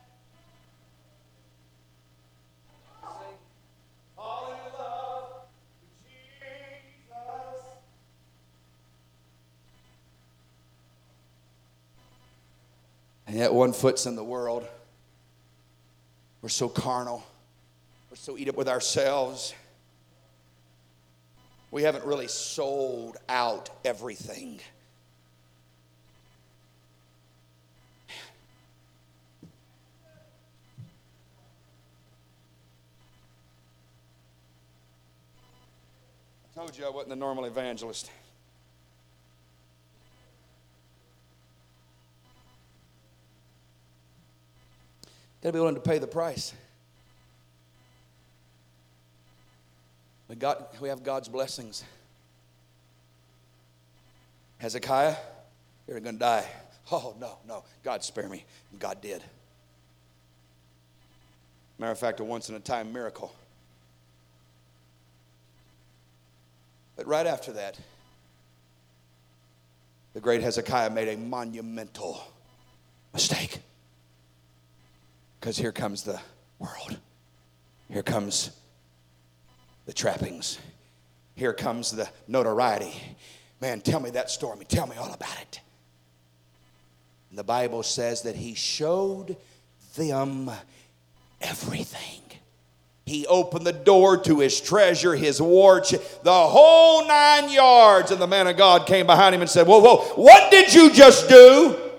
[13.32, 14.68] And yet, one foot's in the world.
[16.42, 17.26] We're so carnal.
[18.10, 19.54] We're so eat up with ourselves.
[21.72, 24.60] We haven't really sold out everything.
[29.40, 29.44] I
[36.54, 38.12] told you I wasn't the normal evangelist.
[45.42, 46.54] To be willing to pay the price.
[50.28, 51.84] We, got, we have God's blessings.
[54.60, 55.16] Hezekiah,
[55.88, 56.46] you're going to die.
[56.92, 57.64] Oh, no, no.
[57.84, 58.46] God spare me.
[58.80, 59.24] God did.
[61.80, 63.34] Matter of fact, a once in a time miracle.
[66.96, 67.80] But right after that,
[70.14, 72.22] the great Hezekiah made a monumental
[73.14, 73.60] mistake.
[75.42, 76.20] Because here comes the
[76.60, 77.00] world.
[77.90, 78.52] Here comes
[79.88, 80.60] the trappings.
[81.34, 82.94] Here comes the notoriety.
[83.60, 84.64] Man, tell me that story.
[84.66, 85.62] Tell me all about it.
[87.32, 89.36] And the Bible says that he showed
[89.96, 90.52] them
[91.42, 92.22] everything.
[93.08, 98.12] He opened the door to his treasure, his war, the whole nine yards.
[98.12, 100.92] And the man of God came behind him and said, Whoa, whoa, what did you
[100.92, 101.91] just do?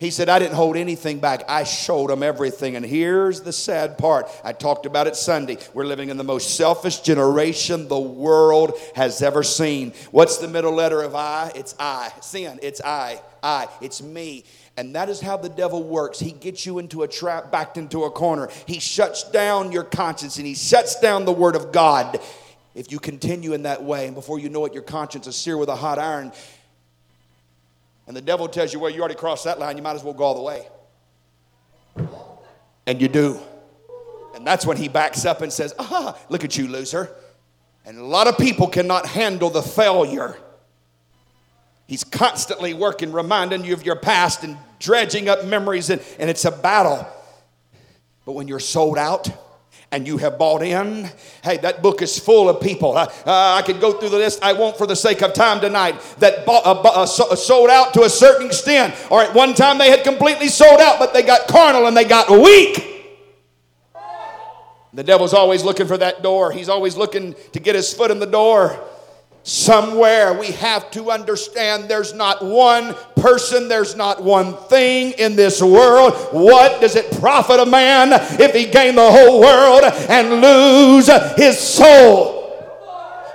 [0.00, 1.42] He said, I didn't hold anything back.
[1.48, 2.76] I showed them everything.
[2.76, 4.30] And here's the sad part.
[4.44, 5.58] I talked about it Sunday.
[5.74, 9.92] We're living in the most selfish generation the world has ever seen.
[10.12, 11.50] What's the middle letter of I?
[11.56, 12.12] It's I.
[12.20, 12.60] Sin.
[12.62, 13.20] It's I.
[13.42, 13.66] I.
[13.80, 14.44] It's me.
[14.76, 16.20] And that is how the devil works.
[16.20, 18.50] He gets you into a trap, backed into a corner.
[18.66, 22.20] He shuts down your conscience and he shuts down the word of God.
[22.76, 25.58] If you continue in that way, and before you know it, your conscience is seared
[25.58, 26.30] with a hot iron,
[28.08, 30.14] and the devil tells you, well, you already crossed that line, you might as well
[30.14, 30.66] go all the way.
[32.86, 33.38] And you do.
[34.34, 37.14] And that's when he backs up and says, ah, look at you, loser.
[37.84, 40.38] And a lot of people cannot handle the failure.
[41.86, 46.46] He's constantly working, reminding you of your past and dredging up memories, and, and it's
[46.46, 47.06] a battle.
[48.24, 49.28] But when you're sold out,
[49.90, 51.10] and you have bought in.
[51.42, 52.96] Hey, that book is full of people.
[52.96, 54.40] Uh, uh, I could go through the list.
[54.42, 56.00] I won't for the sake of time tonight.
[56.18, 59.90] That bought, uh, uh sold out to a certain extent, or at one time they
[59.90, 62.84] had completely sold out, but they got carnal and they got weak.
[64.92, 66.50] The devil's always looking for that door.
[66.50, 68.78] He's always looking to get his foot in the door
[69.48, 75.62] somewhere we have to understand there's not one person, there's not one thing in this
[75.62, 76.12] world.
[76.32, 81.58] What does it profit a man if he gain the whole world and lose his
[81.58, 82.37] soul?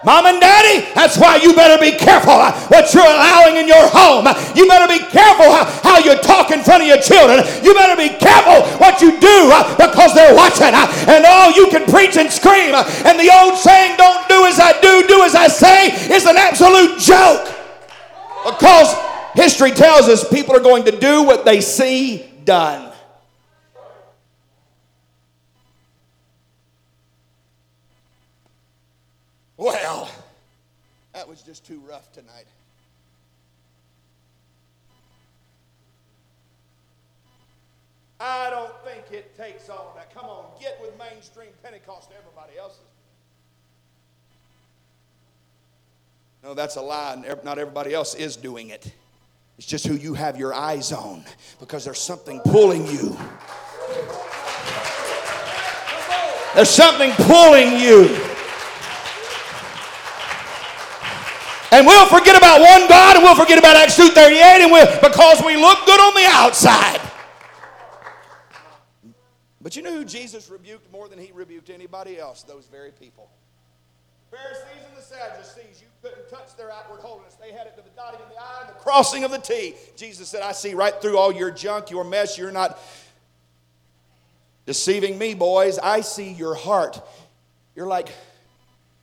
[0.06, 3.88] Mom and daddy, that's why you better be careful uh, what you're allowing in your
[3.88, 4.28] home.
[4.56, 7.40] You better be careful uh, how you talk in front of your children.
[7.64, 10.76] You better be careful what you do uh, because they're watching.
[11.08, 12.76] And all you can preach and scream.
[12.76, 16.38] And the old saying, don't do as I do, do as I say, is an
[16.38, 17.48] absolute joke.
[18.44, 18.94] Because
[19.36, 22.93] history tells us people are going to do what they see done.
[29.64, 30.12] Well,
[31.14, 32.48] that was just too rough tonight.
[38.20, 40.14] I don't think it takes all that.
[40.14, 42.82] Come on, get with mainstream Pentecost everybody else's.
[46.44, 47.24] No, that's a lie.
[47.46, 48.92] Not everybody else is doing it.
[49.58, 51.24] It's just who you have your eyes on
[51.62, 53.18] because there's something pulling you.
[56.54, 58.33] There's something pulling you.
[61.74, 65.42] And we'll forget about one God and we'll forget about Acts 2.38 and we'll, because
[65.44, 67.02] we look good on the outside.
[69.60, 72.44] But you know who Jesus rebuked more than he rebuked anybody else?
[72.44, 73.28] Those very people.
[74.30, 77.38] Pharisees and the Sadducees, you couldn't touch their outward holiness.
[77.42, 79.74] They had it to the dotting of the I and the crossing of the T.
[79.96, 82.38] Jesus said, I see right through all your junk, your mess.
[82.38, 82.78] You're not
[84.68, 85.80] deceiving me, boys.
[85.80, 87.02] I see your heart.
[87.76, 88.10] You're like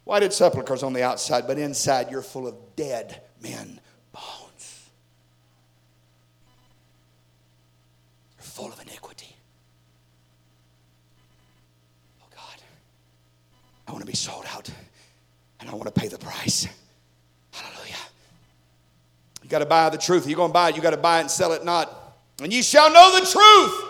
[0.04, 3.80] Whited sepulchres on the outside, but inside you're full of dead men
[4.12, 4.88] bones.
[8.36, 9.36] You're full of iniquity.
[12.22, 12.62] Oh God,
[13.86, 14.70] I want to be sold out
[15.60, 16.66] and I want to pay the price.
[17.52, 17.94] Hallelujah.
[19.42, 20.26] You got to buy the truth.
[20.26, 22.16] You're going to buy it, you got to buy it and sell it not.
[22.42, 23.86] And you shall know the truth.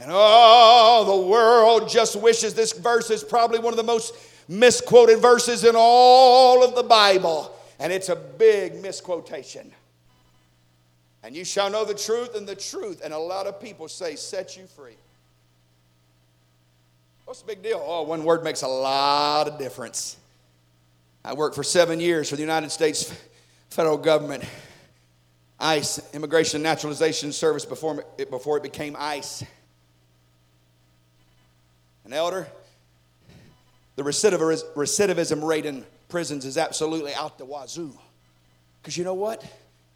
[0.00, 4.14] And oh, the world just wishes this verse is probably one of the most
[4.48, 9.72] misquoted verses in all of the Bible, and it's a big misquotation.
[11.22, 14.16] And you shall know the truth, and the truth, and a lot of people say,
[14.16, 14.96] set you free.
[17.24, 17.82] What's the big deal?
[17.82, 20.18] Oh, one word makes a lot of difference.
[21.24, 23.12] I worked for seven years for the United States
[23.70, 24.44] federal government,
[25.58, 29.44] ICE, Immigration and Naturalization Service, before it, before it became ICE.
[32.04, 32.46] An elder,
[33.96, 37.92] the recidivism rate in prisons is absolutely out the wazoo.
[38.80, 39.44] Because you know what?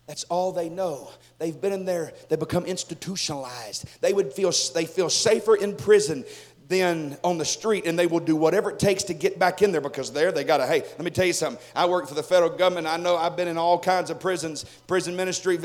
[0.07, 1.11] That's all they know.
[1.39, 3.85] They've been in there, they become institutionalized.
[4.01, 6.25] They would feel they feel safer in prison
[6.69, 9.73] than on the street, and they will do whatever it takes to get back in
[9.73, 10.67] there because there they got to.
[10.67, 11.63] Hey, let me tell you something.
[11.75, 12.87] I work for the federal government.
[12.87, 15.59] I know I've been in all kinds of prisons, prison ministry.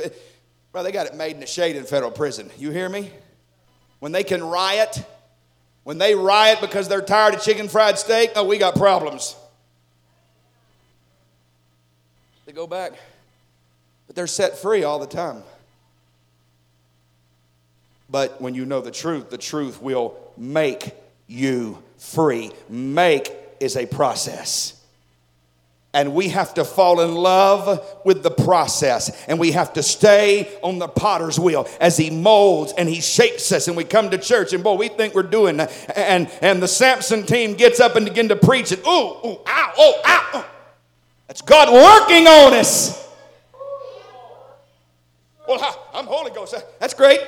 [0.71, 2.49] Well, they got it made in the shade in federal prison.
[2.57, 3.11] You hear me?
[3.99, 5.05] When they can riot,
[5.84, 9.36] when they riot because they're tired of chicken fried steak, oh, we got problems.
[12.45, 12.93] They go back,
[14.07, 15.43] but they're set free all the time.
[18.09, 20.93] But when you know the truth, the truth will make
[21.27, 22.51] you free.
[22.69, 24.82] Make is a process.
[25.93, 29.11] And we have to fall in love with the process.
[29.27, 33.51] And we have to stay on the potter's wheel as he molds and he shapes
[33.51, 33.67] us.
[33.67, 35.59] And we come to church and boy, we think we're doing.
[35.59, 38.79] And, and the Sampson team gets up and begin to preach it.
[38.79, 40.45] Ooh, ooh, ow, oh, ow.
[41.27, 43.07] That's God working on us.
[45.47, 46.55] Well, I'm Holy Ghost.
[46.79, 47.19] That's great.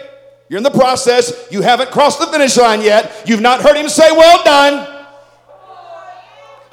[0.49, 1.47] You're in the process.
[1.51, 3.23] You haven't crossed the finish line yet.
[3.25, 4.94] You've not heard him say, Well done.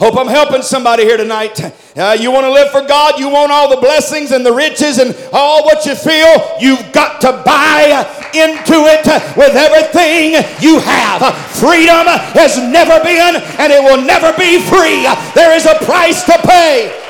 [0.02, 1.62] Hope I'm helping somebody here tonight.
[1.94, 4.98] Uh, you want to live for God, you want all the blessings and the riches
[4.98, 8.02] and all what you feel, you've got to buy
[8.34, 11.36] into it with everything you have.
[11.54, 12.02] Freedom
[12.34, 15.06] has never been and it will never be free.
[15.36, 17.01] There is a price to pay.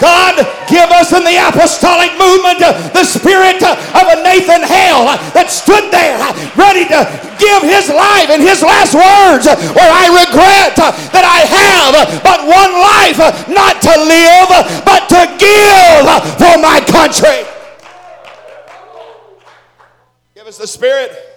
[0.00, 5.04] God, give us in the apostolic movement uh, the spirit uh, of a Nathan Hale
[5.04, 6.16] uh, that stood there
[6.56, 7.04] ready to
[7.36, 10.76] give his life and his last words where I regret
[11.12, 11.92] that I have
[12.24, 13.20] but one life
[13.52, 14.48] not to live
[14.88, 16.04] but to give
[16.40, 17.44] for my country.
[20.34, 21.29] Give us the spirit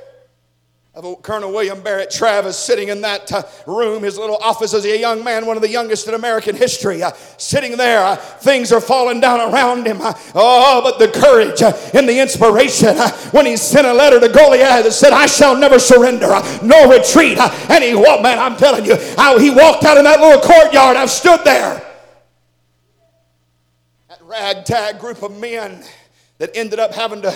[0.96, 5.00] of Colonel William Barrett Travis sitting in that uh, room, his little office as a
[5.00, 8.06] young man, one of the youngest in American history, uh, sitting there.
[8.06, 10.00] Uh, things are falling down around him.
[10.00, 14.20] Uh, oh, but the courage uh, and the inspiration uh, when he sent a letter
[14.20, 16.28] to Goliad that said, I shall never surrender,
[16.62, 17.39] nor retreat.
[17.39, 20.96] and he walked, man, I'm telling you, how he walked out in that little courtyard.
[20.96, 21.84] I've stood there.
[24.10, 25.84] That ragtag group of men
[26.38, 27.36] that ended up having to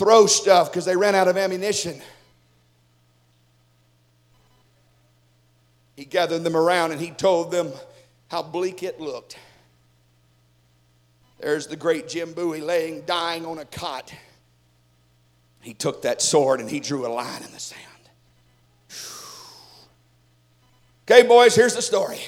[0.00, 2.00] throw stuff because they ran out of ammunition.
[5.94, 7.70] He gathered them around and he told them
[8.28, 9.38] how bleak it looked.
[11.38, 14.10] There's the great Jim Bowie laying, dying on a cot.
[15.60, 17.84] He took that sword and he drew a line in the sand.
[21.04, 22.20] Okay, boys, here's the story.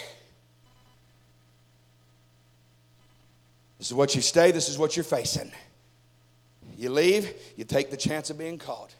[3.79, 5.51] This is what you stay, this is what you're facing.
[6.83, 8.93] You leave, you take the chance of being caught.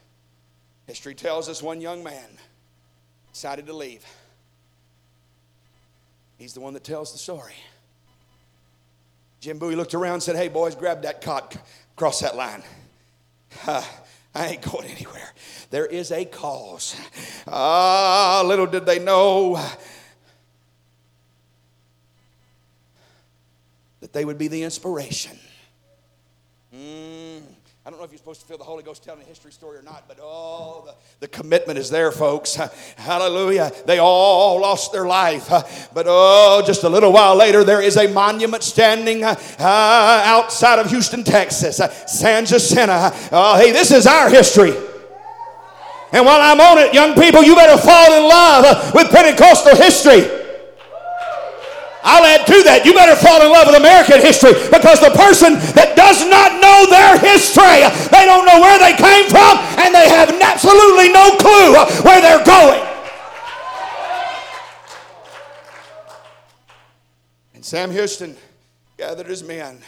[0.87, 2.29] History tells us one young man
[3.33, 4.05] decided to leave.
[6.37, 7.55] He's the one that tells the story.
[9.41, 11.57] Jim Bowie looked around and said, Hey, boys, grab that cot,
[11.97, 12.63] cross that line.
[13.67, 13.83] Uh,
[14.33, 15.33] I ain't going anywhere.
[15.69, 16.95] There is a cause.
[17.45, 19.61] Ah, little did they know
[23.99, 25.37] that they would be the inspiration.
[26.73, 27.43] Mm.
[27.85, 29.77] I don't know if you're supposed to feel the Holy Ghost telling a history story
[29.77, 32.55] or not, but oh, the, the commitment is there, folks.
[32.95, 33.73] Hallelujah.
[33.85, 35.49] They all lost their life.
[35.93, 40.89] But oh, just a little while later, there is a monument standing uh, outside of
[40.89, 43.11] Houston, Texas, San Jacinto.
[43.31, 44.73] Oh, hey, this is our history.
[46.11, 50.42] And while I'm on it, young people, you better fall in love with Pentecostal history.
[52.03, 52.85] I'll add to that.
[52.85, 56.85] You better fall in love with American history because the person that does not know
[56.91, 61.79] their history, they don't know where they came from, and they have absolutely no clue
[62.03, 62.83] where they're going.
[67.55, 68.35] And Sam Houston
[68.97, 69.79] gathered his men.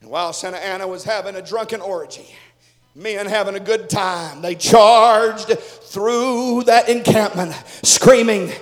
[0.00, 2.32] And while Santa Anna was having a drunken orgy,
[2.94, 7.52] men having a good time, they charged through that encampment
[7.82, 8.52] screaming,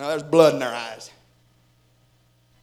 [0.00, 1.12] Now there's blood in their eyes.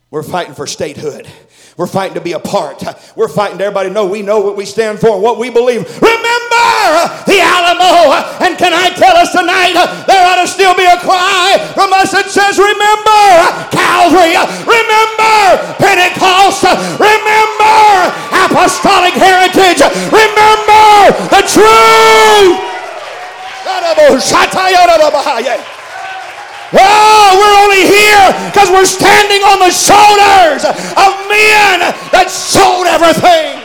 [0.09, 1.29] We're fighting for statehood.
[1.77, 2.81] We're fighting to be a part.
[3.15, 5.85] We're fighting to everybody know we know what we stand for what we believe.
[5.85, 6.65] Remember
[7.29, 8.41] the Alamo.
[8.41, 9.77] And can I tell us tonight,
[10.09, 13.21] there ought to still be a cry from us that says, Remember
[13.69, 14.33] Calvary.
[14.65, 16.65] Remember Pentecost.
[16.97, 17.77] Remember
[18.33, 19.85] apostolic heritage.
[20.09, 22.65] Remember the truth.
[26.73, 31.79] Oh, we're only here because we're standing on the shoulders of men
[32.11, 33.63] that sold everything.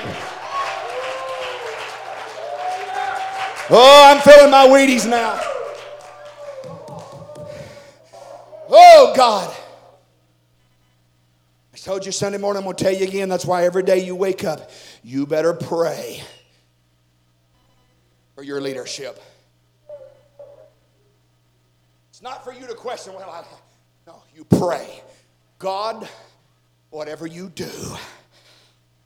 [3.74, 5.40] Oh, I'm feeling my Wheaties now.
[8.68, 9.52] Oh, God.
[11.74, 13.28] I told you Sunday morning, I'm going to tell you again.
[13.28, 14.70] That's why every day you wake up,
[15.02, 16.22] you better pray
[18.34, 19.20] for your leadership.
[22.22, 23.42] It's not for you to question, well, I,
[24.06, 25.02] no, you pray.
[25.58, 26.08] God,
[26.90, 27.68] whatever you do,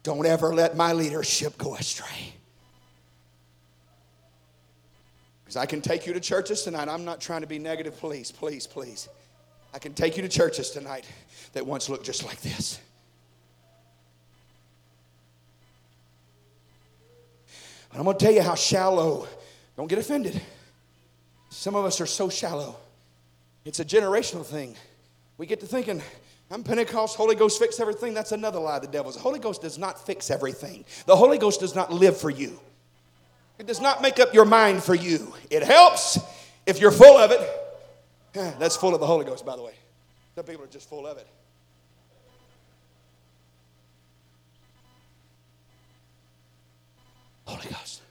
[0.02, 2.34] don't ever let my leadership go astray.
[5.42, 6.90] Because I can take you to churches tonight.
[6.90, 7.96] I'm not trying to be negative.
[7.96, 9.08] Please, please, please.
[9.72, 11.06] I can take you to churches tonight
[11.54, 12.78] that once looked just like this.
[17.92, 19.26] And I'm going to tell you how shallow,
[19.74, 20.38] don't get offended.
[21.48, 22.76] Some of us are so shallow.
[23.66, 24.76] It's a generational thing.
[25.38, 26.00] We get to thinking,
[26.52, 28.14] I'm Pentecost, Holy Ghost fix everything.
[28.14, 29.16] That's another lie of the devil's.
[29.16, 30.84] The Holy Ghost does not fix everything.
[31.06, 32.60] The Holy Ghost does not live for you.
[33.58, 35.34] It does not make up your mind for you.
[35.50, 36.16] It helps
[36.64, 37.40] if you're full of it.
[38.32, 39.72] That's full of the Holy Ghost, by the way.
[40.36, 41.26] Some people are just full of it.
[47.46, 48.02] Holy Ghost.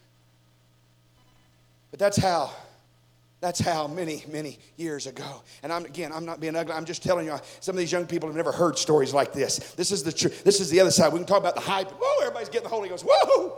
[1.92, 2.52] But that's how
[3.46, 5.44] that's how many, many years ago.
[5.62, 6.74] And I'm again, I'm not being ugly.
[6.74, 9.60] I'm just telling you, some of these young people have never heard stories like this.
[9.74, 10.44] This is the truth.
[10.44, 11.14] This is the other side.
[11.14, 11.92] We can talk about the hype.
[11.92, 13.06] Whoa, everybody's getting the Holy Ghost.
[13.08, 13.58] Whoa!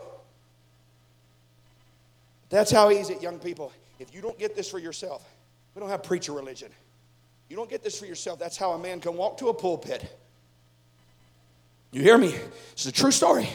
[2.49, 3.71] That's how easy it, young people.
[3.97, 5.25] If you don't get this for yourself,
[5.73, 6.69] we don't have preacher religion.
[7.49, 8.39] You don't get this for yourself.
[8.39, 10.05] That's how a man can walk to a pulpit.
[11.91, 12.35] You hear me?
[12.73, 13.49] It's a true story.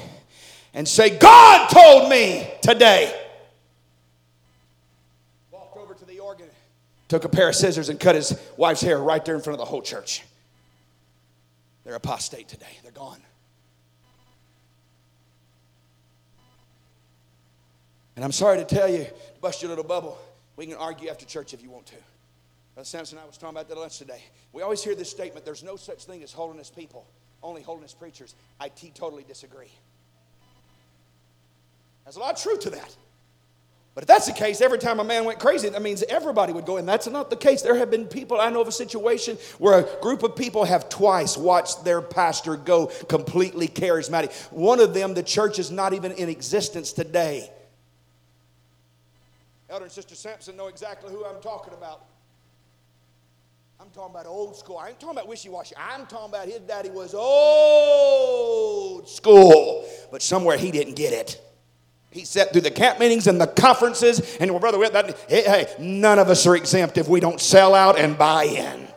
[0.72, 3.18] And say, God told me today.
[5.50, 6.46] Walked over to the organ,
[7.12, 9.58] took a pair of scissors and cut his wife's hair right there in front of
[9.58, 10.22] the whole church.
[11.84, 12.78] They're apostate today.
[12.82, 13.20] They're gone.
[18.16, 19.04] And I'm sorry to tell you,
[19.42, 20.18] bust your little bubble,
[20.56, 21.96] we can argue after church if you want to.
[22.74, 24.22] Brother Sampson and I was talking about that lunch today.
[24.54, 27.06] We always hear this statement there's no such thing as holiness people,
[27.42, 28.34] only holiness preachers.
[28.58, 29.70] I totally disagree.
[32.04, 32.96] There's a lot of truth to that.
[33.94, 36.64] But if that's the case, every time a man went crazy, that means everybody would
[36.64, 36.78] go.
[36.78, 37.60] And that's not the case.
[37.60, 40.88] There have been people, I know of a situation where a group of people have
[40.88, 44.32] twice watched their pastor go completely charismatic.
[44.50, 47.50] One of them, the church is not even in existence today.
[49.68, 52.06] Elder and Sister Sampson know exactly who I'm talking about.
[53.78, 54.78] I'm talking about old school.
[54.78, 55.74] I ain't talking about wishy washy.
[55.76, 61.42] I'm talking about his daddy was old school, but somewhere he didn't get it.
[62.12, 64.78] He sat through the camp meetings and the conferences, and well, brother,
[65.28, 68.88] hey, hey, none of us are exempt if we don't sell out and buy in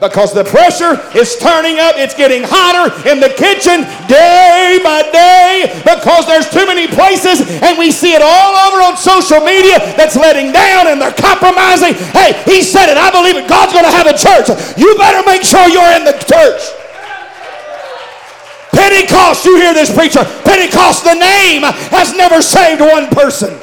[0.00, 1.98] because the pressure is turning up.
[1.98, 7.78] It's getting hotter in the kitchen day by day because there's too many places and
[7.78, 11.94] we see it all over on social media that's letting down and they're compromising.
[12.14, 12.96] Hey, he said it.
[12.96, 13.48] I believe it.
[13.48, 14.48] God's going to have a church.
[14.78, 16.62] You better make sure you're in the church.
[18.78, 20.24] Pentecost, you hear this preacher.
[20.44, 23.58] Pentecost, the name has never saved one person.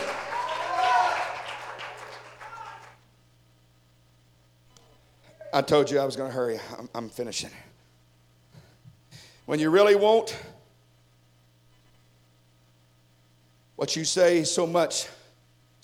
[5.53, 6.59] I told you I was going to hurry.
[6.78, 7.49] I'm, I'm finishing.
[9.45, 10.38] When you really want
[13.78, 15.07] what you say so much,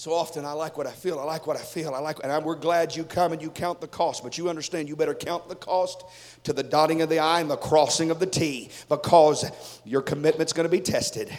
[0.02, 1.20] so often, I like what I feel.
[1.20, 1.93] I like what I feel.
[1.93, 4.24] I like, and I, we're glad you come and you count the cost.
[4.24, 6.04] But you understand, you better count the cost
[6.43, 9.45] to the dotting of the I and the crossing of the T, because
[9.86, 11.30] your commitment's going to be tested.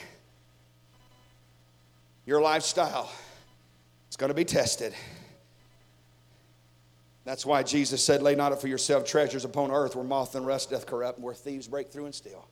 [2.24, 3.10] Your lifestyle
[4.08, 4.94] is going to be tested.
[7.24, 10.46] That's why Jesus said, Lay not up for yourself treasures upon earth where moth and
[10.46, 12.46] rust doth corrupt, and where thieves break through and steal.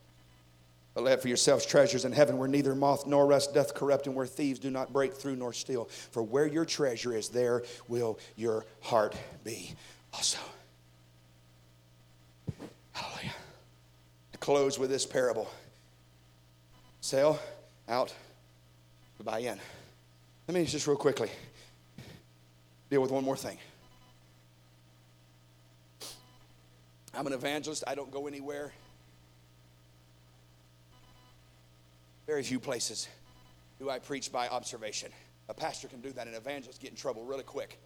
[0.94, 4.16] But lay for yourselves treasures in heaven where neither moth nor rust doth corrupt, and
[4.16, 5.84] where thieves do not break through nor steal.
[5.84, 9.14] For where your treasure is, there will your heart
[9.44, 9.74] be
[10.12, 10.38] also.
[12.92, 13.34] Hallelujah.
[14.32, 15.48] To close with this parable
[17.00, 17.38] sell
[17.88, 18.14] out,
[19.22, 19.58] buy in.
[20.48, 21.30] Let me just real quickly
[22.90, 23.58] deal with one more thing.
[27.14, 27.84] I'm an evangelist.
[27.86, 28.72] I don't go anywhere.
[32.30, 33.08] Very few places
[33.80, 35.10] do I preach by observation.
[35.48, 37.76] A pastor can do that, an evangelist get in trouble really quick.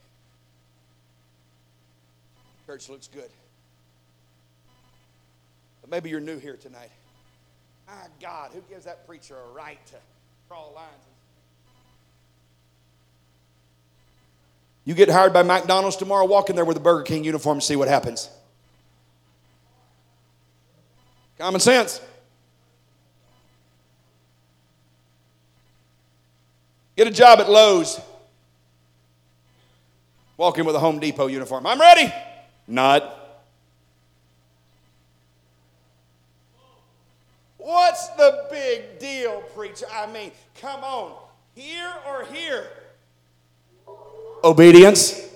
[2.67, 3.31] Church looks good.
[5.81, 6.91] But maybe you're new here tonight.
[7.87, 9.95] My God, who gives that preacher a right to
[10.49, 10.93] draw lines?
[14.85, 17.63] You get hired by McDonald's tomorrow, walk in there with a Burger King uniform and
[17.63, 18.29] see what happens.
[21.39, 22.03] Common sense.
[26.97, 28.01] Get a job at Lowe's.
[30.37, 31.67] Walk in with a Home Depot uniform.
[31.67, 32.13] I'm ready.
[32.67, 33.21] Not.
[37.59, 39.87] What's the big deal, preacher?
[39.93, 41.15] I mean, come on.
[41.55, 42.69] Here or here?
[44.43, 45.31] Obedience.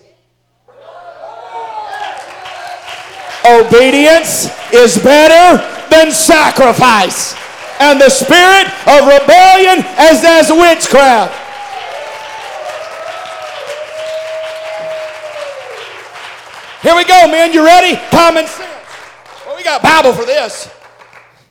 [3.49, 7.35] Obedience is better than sacrifice.
[7.81, 11.47] And the spirit of rebellion as as witchcraft.
[16.83, 17.53] Here we go, man.
[17.53, 17.97] You ready?
[18.11, 18.87] Common sense.
[19.45, 20.72] Well, we got Bible for this.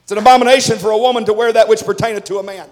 [0.04, 2.70] It's an abomination for a woman to wear that which pertaineth to a man.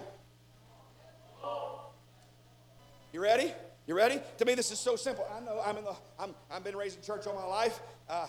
[3.12, 3.52] You ready?
[3.86, 4.20] You ready?
[4.38, 5.26] To me, this is so simple.
[5.36, 5.94] I know I'm in the.
[6.18, 6.34] I'm.
[6.50, 7.78] I've been raised in church all my life,
[8.08, 8.26] uh,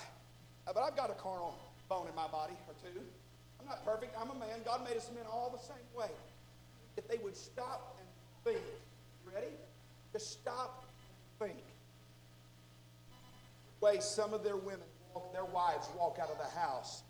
[0.66, 1.58] but I've got a carnal
[1.88, 3.00] bone in my body or two.
[3.62, 4.14] I'm not perfect.
[4.20, 4.60] I'm a man.
[4.66, 6.10] God made us men all the same way.
[6.98, 8.08] If they would stop and
[8.44, 8.66] think,
[9.26, 9.52] you ready?
[10.12, 10.86] Just stop
[11.40, 11.64] and think.
[13.80, 17.04] Way some of their women, walk, their wives, walk out of the house,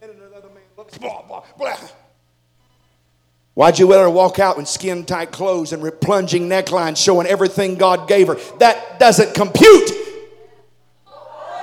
[0.00, 1.76] and another man looks blah blah blah.
[3.54, 7.76] Why'd you let her walk out in skin tight clothes and plunging neckline showing everything
[7.76, 8.34] God gave her?
[8.58, 9.90] That doesn't compute.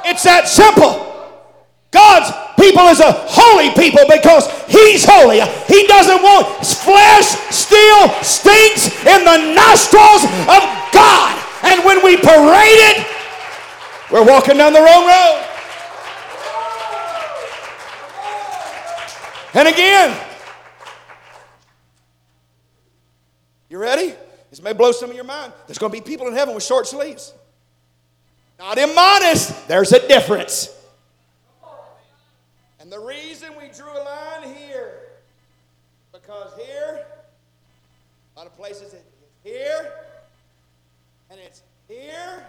[0.05, 1.07] It's that simple.
[1.91, 5.41] God's people is a holy people because He's holy.
[5.67, 10.63] He doesn't want flesh still stinks in the nostrils of
[10.95, 11.35] God.
[11.63, 13.20] And when we parade it,
[14.11, 15.47] we're walking down the wrong road.
[19.53, 20.17] And again,
[23.71, 24.13] You ready?
[24.49, 25.53] This may blow some of your mind.
[25.65, 27.33] There's going to be people in heaven with short sleeves.
[28.59, 29.65] Not immodest.
[29.69, 30.77] There's a difference.
[32.81, 34.91] And the reason we drew a line here,
[36.11, 37.05] because here,
[38.35, 39.05] a lot of places it's
[39.45, 39.93] here,
[41.29, 42.45] and it's here,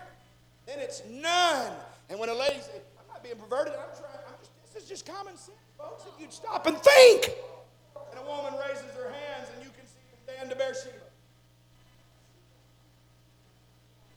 [0.67, 1.73] then it's none.
[2.09, 4.89] And when a lady says, I'm not being perverted, I'm trying, I'm just, this is
[4.89, 6.05] just common sense, folks.
[6.07, 7.31] If you'd stop and think.
[8.11, 10.97] And a woman raises her hands, and you can see from Dan to Beersheba.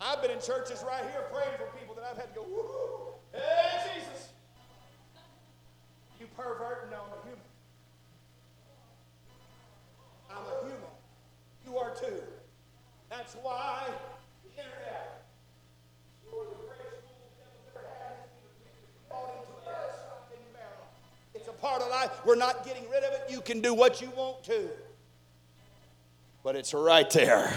[0.01, 3.13] I've been in churches right here praying for people that I've had to go, woo,
[3.33, 4.29] hey, Jesus.
[6.19, 6.91] You pervert?
[6.91, 7.39] No, I'm a human.
[10.29, 10.93] I'm a human.
[11.65, 12.21] You are too.
[13.09, 13.87] That's why
[22.25, 23.23] We're not getting rid of it.
[23.29, 24.69] You can do what you want to.
[26.43, 27.51] But it's right there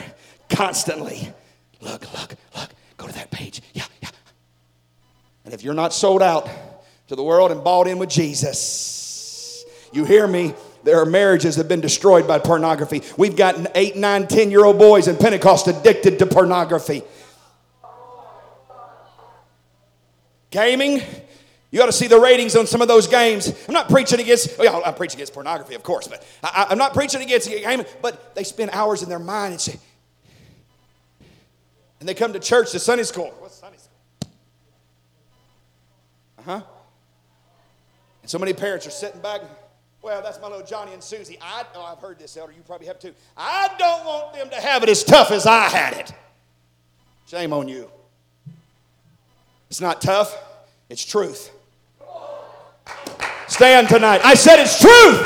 [0.48, 1.32] constantly.
[1.80, 2.70] Look, look, look.
[2.96, 3.60] Go to that page.
[3.74, 4.08] Yeah, yeah.
[5.44, 6.48] And if you're not sold out
[7.08, 10.54] to the world and bought in with Jesus, you hear me?
[10.84, 13.02] There are marriages that have been destroyed by pornography.
[13.16, 17.02] We've got eight, nine, ten year old boys in Pentecost addicted to pornography.
[20.50, 21.02] Gaming,
[21.70, 23.52] you ought to see the ratings on some of those games.
[23.68, 26.94] I'm not preaching against, well, I'm preaching against pornography, of course, but I, am not
[26.94, 29.78] preaching against gaming, but they spend hours in their mind and say,
[32.00, 33.34] and they come to church to Sunday school.
[33.38, 34.30] What's Sunday school?
[36.38, 36.62] Uh huh.
[38.22, 39.42] And so many parents are sitting back.
[40.00, 41.38] Well, that's my little Johnny and Susie.
[41.42, 42.52] I, oh, I've heard this, Elder.
[42.52, 43.12] You probably have too.
[43.36, 46.12] I don't want them to have it as tough as I had it.
[47.26, 47.90] Shame on you.
[49.68, 50.34] It's not tough,
[50.88, 51.50] it's truth.
[53.48, 54.20] Stand tonight.
[54.24, 55.24] I said it's truth.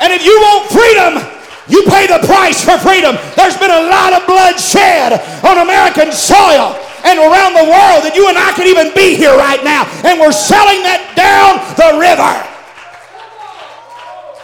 [0.00, 1.36] And if you want freedom,
[1.68, 3.18] you pay the price for freedom.
[3.34, 5.12] There's been a lot of blood shed
[5.42, 9.36] on American soil and around the world that you and I could even be here
[9.36, 9.84] right now.
[10.06, 12.52] And we're selling that down the river.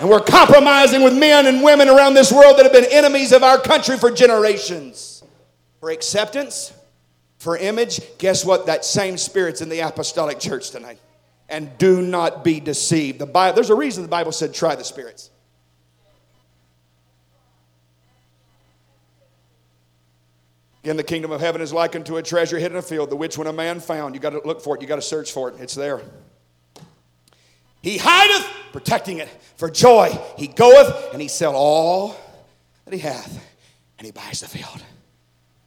[0.00, 3.44] And we're compromising with men and women around this world that have been enemies of
[3.44, 5.22] our country for generations.
[5.78, 6.72] For acceptance,
[7.38, 8.66] for image, guess what?
[8.66, 10.98] That same spirit's in the apostolic church tonight.
[11.52, 13.18] And do not be deceived.
[13.18, 15.30] The Bible, there's a reason the Bible said try the spirits.
[20.82, 23.16] Again, the kingdom of heaven is likened to a treasure hidden in a field, the
[23.16, 25.30] which when a man found, you got to look for it, you got to search
[25.30, 25.56] for it.
[25.60, 26.00] It's there.
[27.82, 30.18] He hideth, protecting it for joy.
[30.38, 32.16] He goeth and he sell all
[32.86, 33.44] that he hath,
[33.98, 34.82] and he buys the field.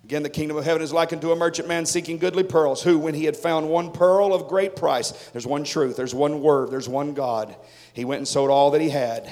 [0.05, 2.99] Again, the kingdom of heaven is likened to a merchant man seeking goodly pearls, who,
[2.99, 6.69] when he had found one pearl of great price, there's one truth, there's one word,
[6.69, 7.55] there's one God,
[7.91, 9.27] he went and sold all that he had,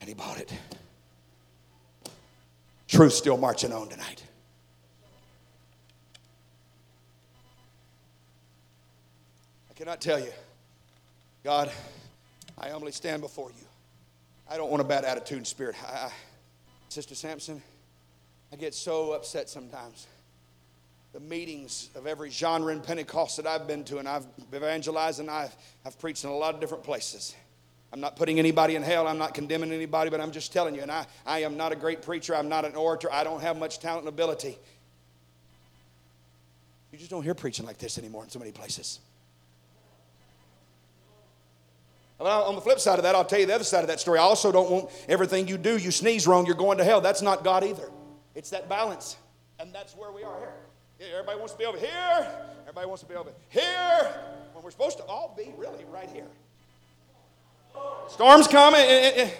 [0.00, 0.50] and he bought it.
[2.88, 4.24] Truth still marching on tonight.
[9.70, 10.32] I cannot tell you,
[11.42, 11.70] God,
[12.56, 13.66] I humbly stand before you.
[14.48, 15.76] I don't want a bad attitude and spirit.
[15.86, 16.12] I, I,
[16.88, 17.60] Sister Sampson,
[18.54, 20.06] I get so upset sometimes.
[21.12, 24.24] The meetings of every genre in Pentecost that I've been to, and I've
[24.54, 25.52] evangelized and I've,
[25.84, 27.34] I've preached in a lot of different places.
[27.92, 29.08] I'm not putting anybody in hell.
[29.08, 30.82] I'm not condemning anybody, but I'm just telling you.
[30.82, 32.32] And I, I am not a great preacher.
[32.36, 33.12] I'm not an orator.
[33.12, 34.56] I don't have much talent and ability.
[36.92, 39.00] You just don't hear preaching like this anymore in so many places.
[42.20, 43.98] Well, on the flip side of that, I'll tell you the other side of that
[43.98, 44.20] story.
[44.20, 47.00] I also don't want everything you do, you sneeze wrong, you're going to hell.
[47.00, 47.90] That's not God either.
[48.34, 49.16] It's that balance.
[49.58, 51.08] And that's where we are here.
[51.12, 52.26] Everybody wants to be over here.
[52.62, 54.14] Everybody wants to be over here.
[54.52, 56.26] When we're supposed to all be really right here.
[58.08, 58.80] Storms coming.
[58.80, 59.30] Eh, eh, eh.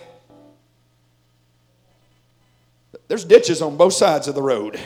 [3.09, 4.81] There's ditches on both sides of the road.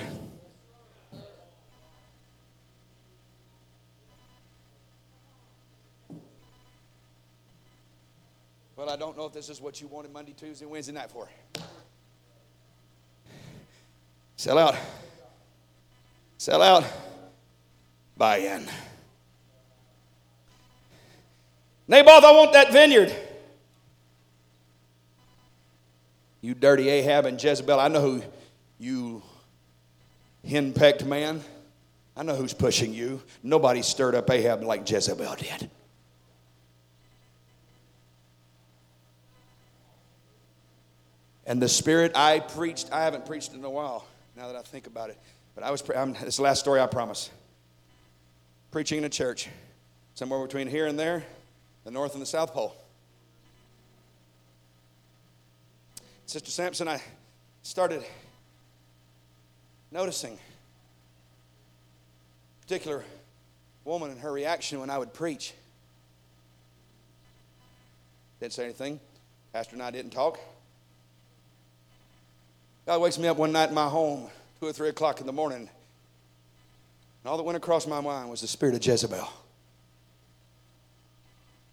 [8.77, 11.29] Well, I don't know if this is what you wanted Monday, Tuesday, Wednesday night for.
[14.39, 14.77] Sell out.
[16.39, 16.85] Sell out.
[18.17, 18.69] Buy in.
[21.89, 23.13] Naboth, I want that vineyard.
[26.41, 28.23] You dirty Ahab and Jezebel, I know who
[28.79, 29.25] you
[30.49, 31.43] henpecked man.
[32.17, 33.21] I know who's pushing you.
[33.43, 35.69] Nobody stirred up Ahab like Jezebel did.
[41.45, 44.07] And the Spirit, I preached, I haven't preached in a while
[44.39, 45.19] now that I think about it.
[45.57, 47.29] But I was, I'm, this last story I promise.
[48.71, 49.49] Preaching in a church,
[50.15, 51.25] somewhere between here and there,
[51.85, 52.77] the North and the South Pole.
[56.27, 57.03] Sister Sampson, I
[57.63, 58.05] started
[59.91, 60.39] noticing a
[62.63, 63.05] particular
[63.85, 65.53] woman and her reaction when I would preach.
[68.39, 69.01] Didn't say anything.
[69.53, 70.39] Pastor and I didn't talk.
[72.89, 74.31] God wakes me up one night in my home,
[74.61, 75.69] two or three o'clock in the morning, and
[77.27, 79.29] all that went across my mind was the spirit of Jezebel.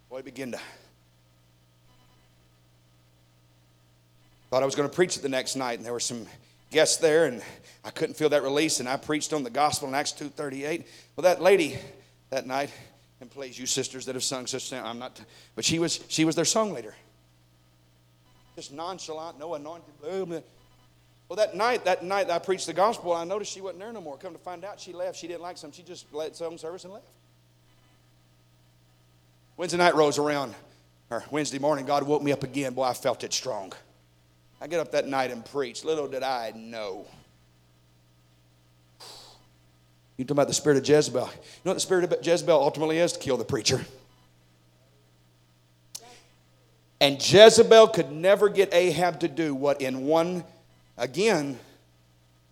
[0.10, 0.60] Boy, began to.
[4.50, 6.28] Thought I was going to preach it the next night, and there were some
[6.70, 7.42] guests there, and
[7.86, 10.84] I couldn't feel that release, and I preached on the gospel in Acts 2.38.
[11.16, 11.78] Well, that lady
[12.30, 12.72] that night,
[13.22, 15.22] and please, you sisters that have sung such things, I'm not,
[15.56, 16.94] but she was, she was their song leader.
[18.58, 19.94] Just nonchalant, no anointing.
[21.28, 24.02] Well, that night, that night I preached the gospel, I noticed she wasn't there no
[24.02, 24.18] more.
[24.18, 25.18] Come to find out, she left.
[25.18, 25.76] She didn't like something.
[25.76, 27.06] She just led some service and left.
[29.58, 30.54] Wednesday night rolls around,
[31.10, 32.74] or Wednesday morning, God woke me up again.
[32.74, 33.74] Boy, I felt it strong.
[34.62, 35.84] I get up that night and preach.
[35.84, 37.08] Little did I know.
[40.18, 41.22] You talk about the spirit of Jezebel.
[41.22, 41.28] You
[41.66, 43.14] know what the spirit of Jezebel ultimately is?
[43.14, 43.82] To kill the preacher.
[47.02, 50.44] And Jezebel could never get Ahab to do what in one
[50.98, 51.60] Again,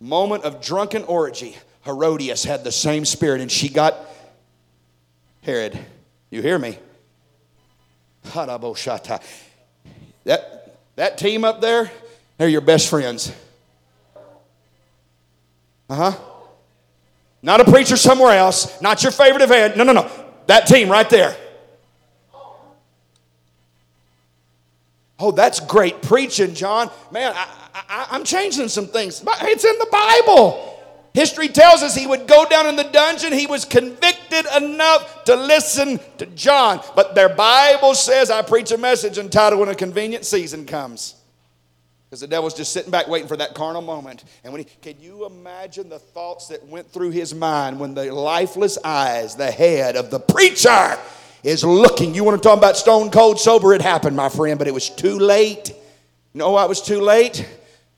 [0.00, 1.56] moment of drunken orgy.
[1.84, 3.96] Herodias had the same spirit, and she got
[5.42, 5.78] Herod.
[6.30, 6.78] You hear me?
[10.24, 11.90] That, that team up there,
[12.38, 13.32] they're your best friends.
[15.88, 16.18] Uh huh.
[17.42, 19.76] Not a preacher somewhere else, not your favorite event.
[19.76, 20.10] No, no, no.
[20.46, 21.36] That team right there.
[25.24, 26.90] Oh, that's great preaching, John.
[27.10, 29.24] Man, I, I, I'm changing some things.
[29.26, 30.78] It's in the Bible.
[31.14, 33.32] History tells us he would go down in the dungeon.
[33.32, 36.82] He was convicted enough to listen to John.
[36.94, 41.14] But their Bible says, I preach a message entitled When a Convenient Season Comes.
[42.10, 44.24] Because the devil's just sitting back waiting for that carnal moment.
[44.44, 48.12] And when he, can you imagine the thoughts that went through his mind when the
[48.12, 50.98] lifeless eyes, the head of the preacher,
[51.44, 52.14] is looking.
[52.14, 53.74] You want to talk about stone cold sober?
[53.74, 55.68] It happened, my friend, but it was too late.
[56.32, 57.46] You know why it was too late?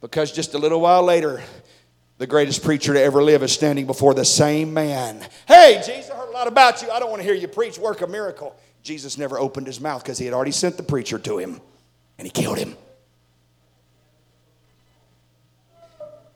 [0.00, 1.42] Because just a little while later,
[2.18, 5.24] the greatest preacher to ever live is standing before the same man.
[5.46, 6.90] Hey, Jesus, I heard a lot about you.
[6.90, 8.54] I don't want to hear you preach, work a miracle.
[8.82, 11.60] Jesus never opened his mouth because he had already sent the preacher to him
[12.18, 12.76] and he killed him.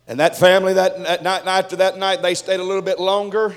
[0.06, 3.56] And that family, that, that night, after that night, they stayed a little bit longer.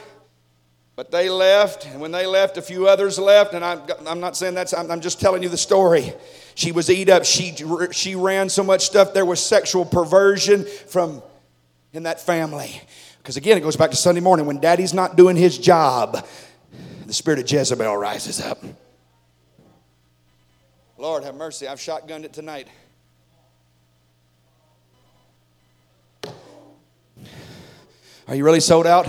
[0.95, 4.37] But they left, and when they left, a few others left, and I'm, I'm not
[4.37, 6.13] saying that's, I'm, I'm just telling you the story.
[6.53, 7.55] She was eat up, she,
[7.91, 11.23] she ran so much stuff, there was sexual perversion from
[11.93, 12.79] in that family.
[13.17, 16.27] Because again, it goes back to Sunday morning when daddy's not doing his job,
[17.07, 18.63] the spirit of Jezebel rises up.
[20.99, 22.67] Lord have mercy, I've shotgunned it tonight.
[28.27, 29.07] Are you really sold out?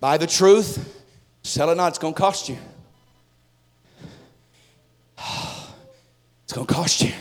[0.00, 1.02] Buy the truth,
[1.42, 2.58] sell it not, it's going to cost you.
[6.44, 7.12] It's going to cost you.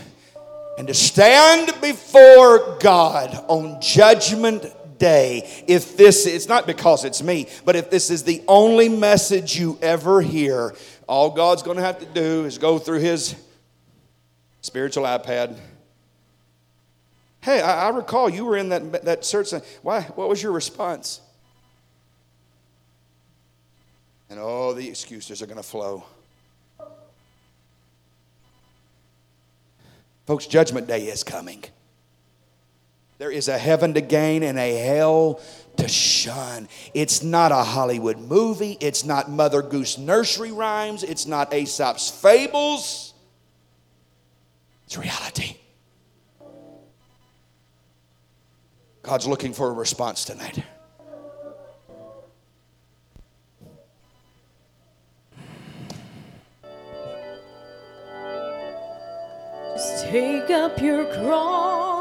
[0.80, 4.66] And to stand before God on judgment
[4.98, 9.56] day, if this, it's not because it's me, but if this is the only message
[9.56, 10.74] you ever hear,
[11.08, 13.36] All God's going to have to do is go through his
[14.62, 15.58] spiritual iPad.
[17.42, 19.52] Hey, I, I recall you were in that, that search.
[19.84, 20.02] Why?
[20.02, 21.22] What was your response?
[24.30, 26.04] And all the excuses are going to flow.
[30.28, 31.64] Folks, Judgment Day is coming.
[33.18, 35.42] There is a heaven to gain and a hell
[35.78, 36.70] to shun.
[36.94, 38.78] It's not a Hollywood movie.
[38.80, 41.04] It's not Mother Goose nursery rhymes.
[41.04, 43.14] It's not Aesop's fables.
[44.86, 45.58] It's reality.
[49.02, 50.64] God's looking for a response tonight.
[60.10, 61.99] Take up your cross